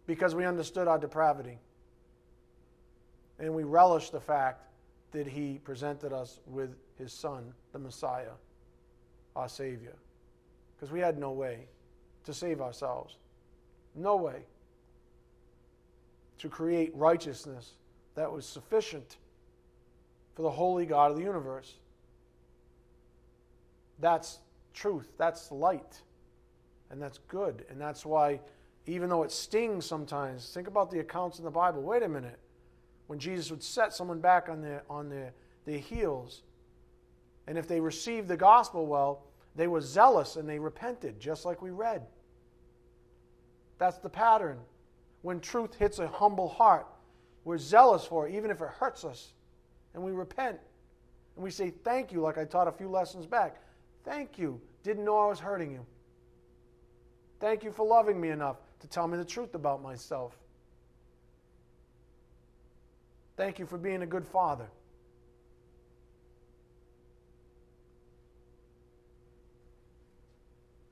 [0.07, 1.59] because we understood our depravity.
[3.39, 4.65] And we relished the fact
[5.13, 8.33] that He presented us with His Son, the Messiah,
[9.37, 9.95] our Savior.
[10.77, 11.67] Because we had no way
[12.25, 13.17] to save ourselves.
[13.95, 14.45] No way
[16.43, 17.75] to create righteousness
[18.17, 19.17] that was sufficient
[20.35, 21.77] for the holy God of the universe.
[24.01, 24.41] That's
[24.75, 25.07] truth.
[25.19, 26.03] That's light.
[26.91, 27.65] And that's good.
[27.71, 28.41] And that's why,
[28.87, 31.81] even though it stings sometimes, think about the accounts in the Bible.
[31.81, 32.41] Wait a minute.
[33.07, 35.33] When Jesus would set someone back on their, on their,
[35.65, 36.43] their heels,
[37.47, 39.23] and if they received the gospel well,
[39.55, 42.03] they were zealous and they repented, just like we read.
[43.79, 44.59] That's the pattern.
[45.23, 46.87] When truth hits a humble heart,
[47.45, 49.33] we're zealous for it, even if it hurts us.
[49.95, 50.59] And we repent.
[51.37, 53.63] And we say, Thank you, like I taught a few lessons back.
[54.05, 54.61] Thank you.
[54.83, 55.87] Didn't know I was hurting you.
[57.41, 60.37] Thank you for loving me enough to tell me the truth about myself.
[63.37, 64.67] Thank you for being a good father.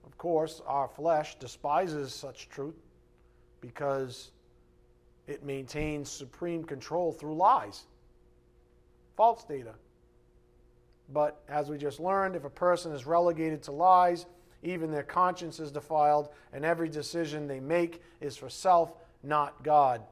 [0.07, 2.75] Of course, our flesh despises such truth
[3.61, 4.31] because
[5.27, 7.85] it maintains supreme control through lies,
[9.17, 9.75] false data.
[11.13, 14.27] But as we just learned, if a person is relegated to lies,
[14.63, 18.93] even their conscience is defiled, and every decision they make is for self,
[19.23, 20.03] not God.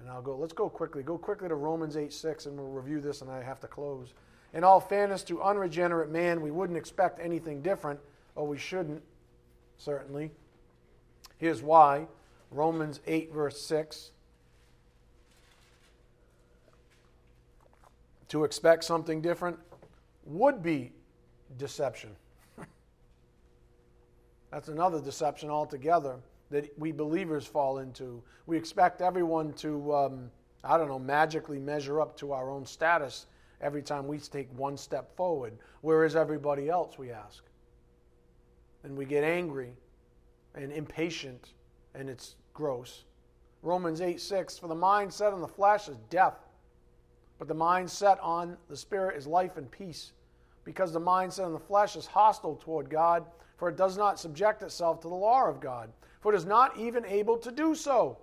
[0.00, 1.02] And I'll go, let's go quickly.
[1.02, 4.14] Go quickly to Romans 8 6, and we'll review this, and I have to close.
[4.54, 8.00] In all fairness to unregenerate man, we wouldn't expect anything different,
[8.34, 9.02] or we shouldn't,
[9.76, 10.30] certainly.
[11.40, 12.06] Here's why
[12.50, 14.10] Romans 8, verse 6.
[18.28, 19.58] To expect something different
[20.26, 20.92] would be
[21.56, 22.10] deception.
[24.50, 26.16] That's another deception altogether
[26.50, 28.22] that we believers fall into.
[28.46, 30.30] We expect everyone to, um,
[30.62, 33.26] I don't know, magically measure up to our own status
[33.62, 35.54] every time we take one step forward.
[35.80, 37.42] Where is everybody else, we ask?
[38.84, 39.72] And we get angry
[40.54, 41.52] and impatient,
[41.94, 43.04] and it's gross.
[43.62, 46.46] Romans 8 6 For the mind set on the flesh is death,
[47.38, 50.12] but the mind set on the spirit is life and peace.
[50.64, 53.24] Because the mind set on the flesh is hostile toward God,
[53.56, 55.90] for it does not subject itself to the law of God,
[56.20, 58.18] for it is not even able to do so.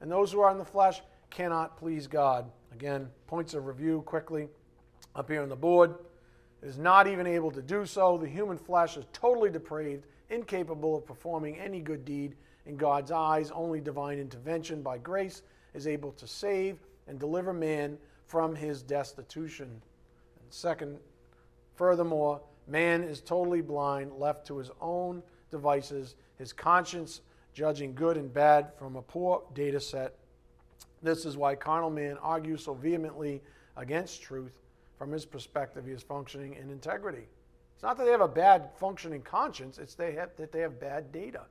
[0.00, 2.50] And those who are in the flesh cannot please God.
[2.72, 4.48] Again, points of review quickly
[5.14, 5.94] up here on the board.
[6.62, 8.18] It is not even able to do so.
[8.18, 13.50] The human flesh is totally depraved, incapable of performing any good deed in God's eyes.
[13.50, 15.42] Only divine intervention by grace
[15.74, 19.66] is able to save and deliver man from his destitution.
[19.66, 20.98] And second,
[21.74, 27.20] furthermore, man is totally blind, left to his own devices, his conscience
[27.52, 30.14] judging good and bad from a poor data set.
[31.02, 33.42] This is why carnal man argues so vehemently
[33.76, 34.60] against truth
[35.00, 37.26] from his perspective, he is functioning in integrity.
[37.80, 40.78] It's not that they have a bad functioning conscience, it's they have, that they have
[40.78, 41.44] bad data.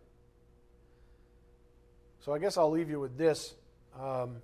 [2.19, 3.55] So I guess I'll leave you with this.
[3.99, 4.35] Um,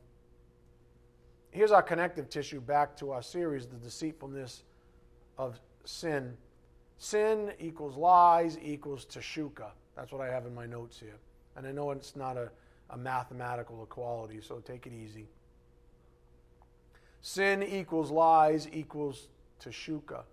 [1.51, 4.63] here's our connective tissue back to our series, The Deceitfulness
[5.37, 6.35] of Sin.
[6.97, 9.67] Sin equals lies equals teshuka.
[9.95, 11.19] That's what I have in my notes here.
[11.55, 12.49] And I know it's not a,
[12.89, 15.27] a mathematical equality, so take it easy.
[17.21, 19.27] Sin equals lies equals
[19.63, 20.23] teshuka.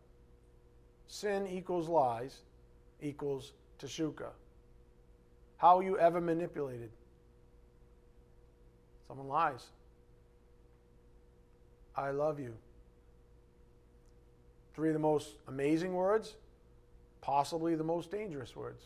[1.13, 2.39] Sin equals lies
[3.03, 4.31] equals teshuka.
[5.59, 6.89] How are you ever manipulated?
[9.07, 9.67] Someone lies.
[11.95, 12.55] I love you.
[14.75, 16.37] Three of the most amazing words,
[17.21, 18.85] possibly the most dangerous words.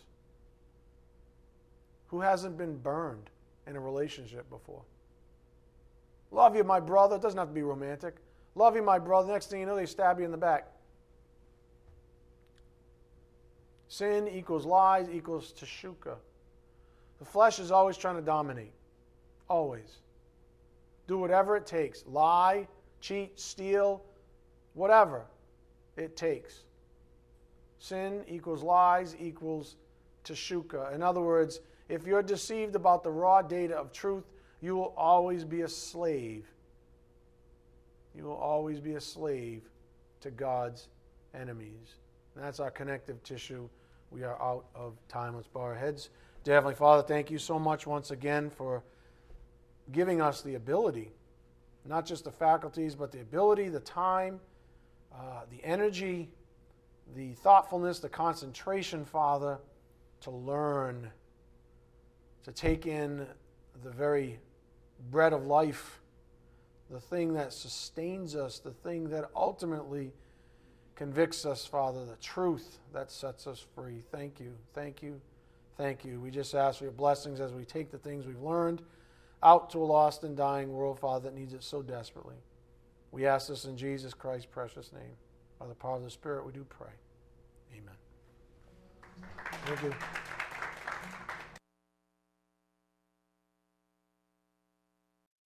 [2.09, 3.31] Who hasn't been burned
[3.69, 4.83] in a relationship before?
[6.33, 7.15] Love you, my brother.
[7.15, 8.17] It doesn't have to be romantic.
[8.57, 9.33] Love you, my brother.
[9.33, 10.73] Next thing you know, they stab you in the back.
[13.89, 16.17] Sin equals lies equals teshuka.
[17.19, 18.73] The flesh is always trying to dominate.
[19.49, 19.99] Always.
[21.07, 22.05] Do whatever it takes.
[22.07, 22.67] Lie,
[23.01, 24.03] cheat, steal,
[24.75, 25.23] whatever
[25.97, 26.65] it takes.
[27.79, 29.77] Sin equals lies equals
[30.25, 30.93] teshuka.
[30.95, 34.25] In other words, if you're deceived about the raw data of truth,
[34.61, 36.47] you will always be a slave.
[38.15, 39.63] You will always be a slave
[40.23, 40.89] to God's
[41.35, 41.97] enemies.
[42.37, 43.67] And that's our connective tissue.
[44.11, 45.35] We are out of time.
[45.35, 46.11] Let's bow our heads.
[46.45, 48.85] Dear Heavenly Father, thank you so much once again for
[49.91, 51.13] giving us the ability,
[51.87, 54.39] not just the faculties, but the ability, the time,
[55.15, 56.29] uh, the energy,
[57.17, 59.59] the thoughtfulness, the concentration, Father,
[60.21, 61.11] to learn,
[62.45, 63.27] to take in
[63.83, 64.39] the very
[65.11, 66.01] bread of life,
[66.91, 70.13] the thing that sustains us, the thing that ultimately
[70.97, 74.03] convicts us, Father, the truth that sets us free.
[74.11, 75.21] Thank you, thank you,
[75.77, 76.19] thank you.
[76.21, 78.83] We just ask for your blessings as we take the things we've learned
[79.43, 82.37] out to a lost and dying world, Father, that needs it so desperately.
[83.13, 85.17] We ask this in Jesus Christ's precious name.
[85.59, 86.89] By the power of the Spirit, we do pray.
[87.73, 87.95] Amen.
[89.67, 90.26] Thank you.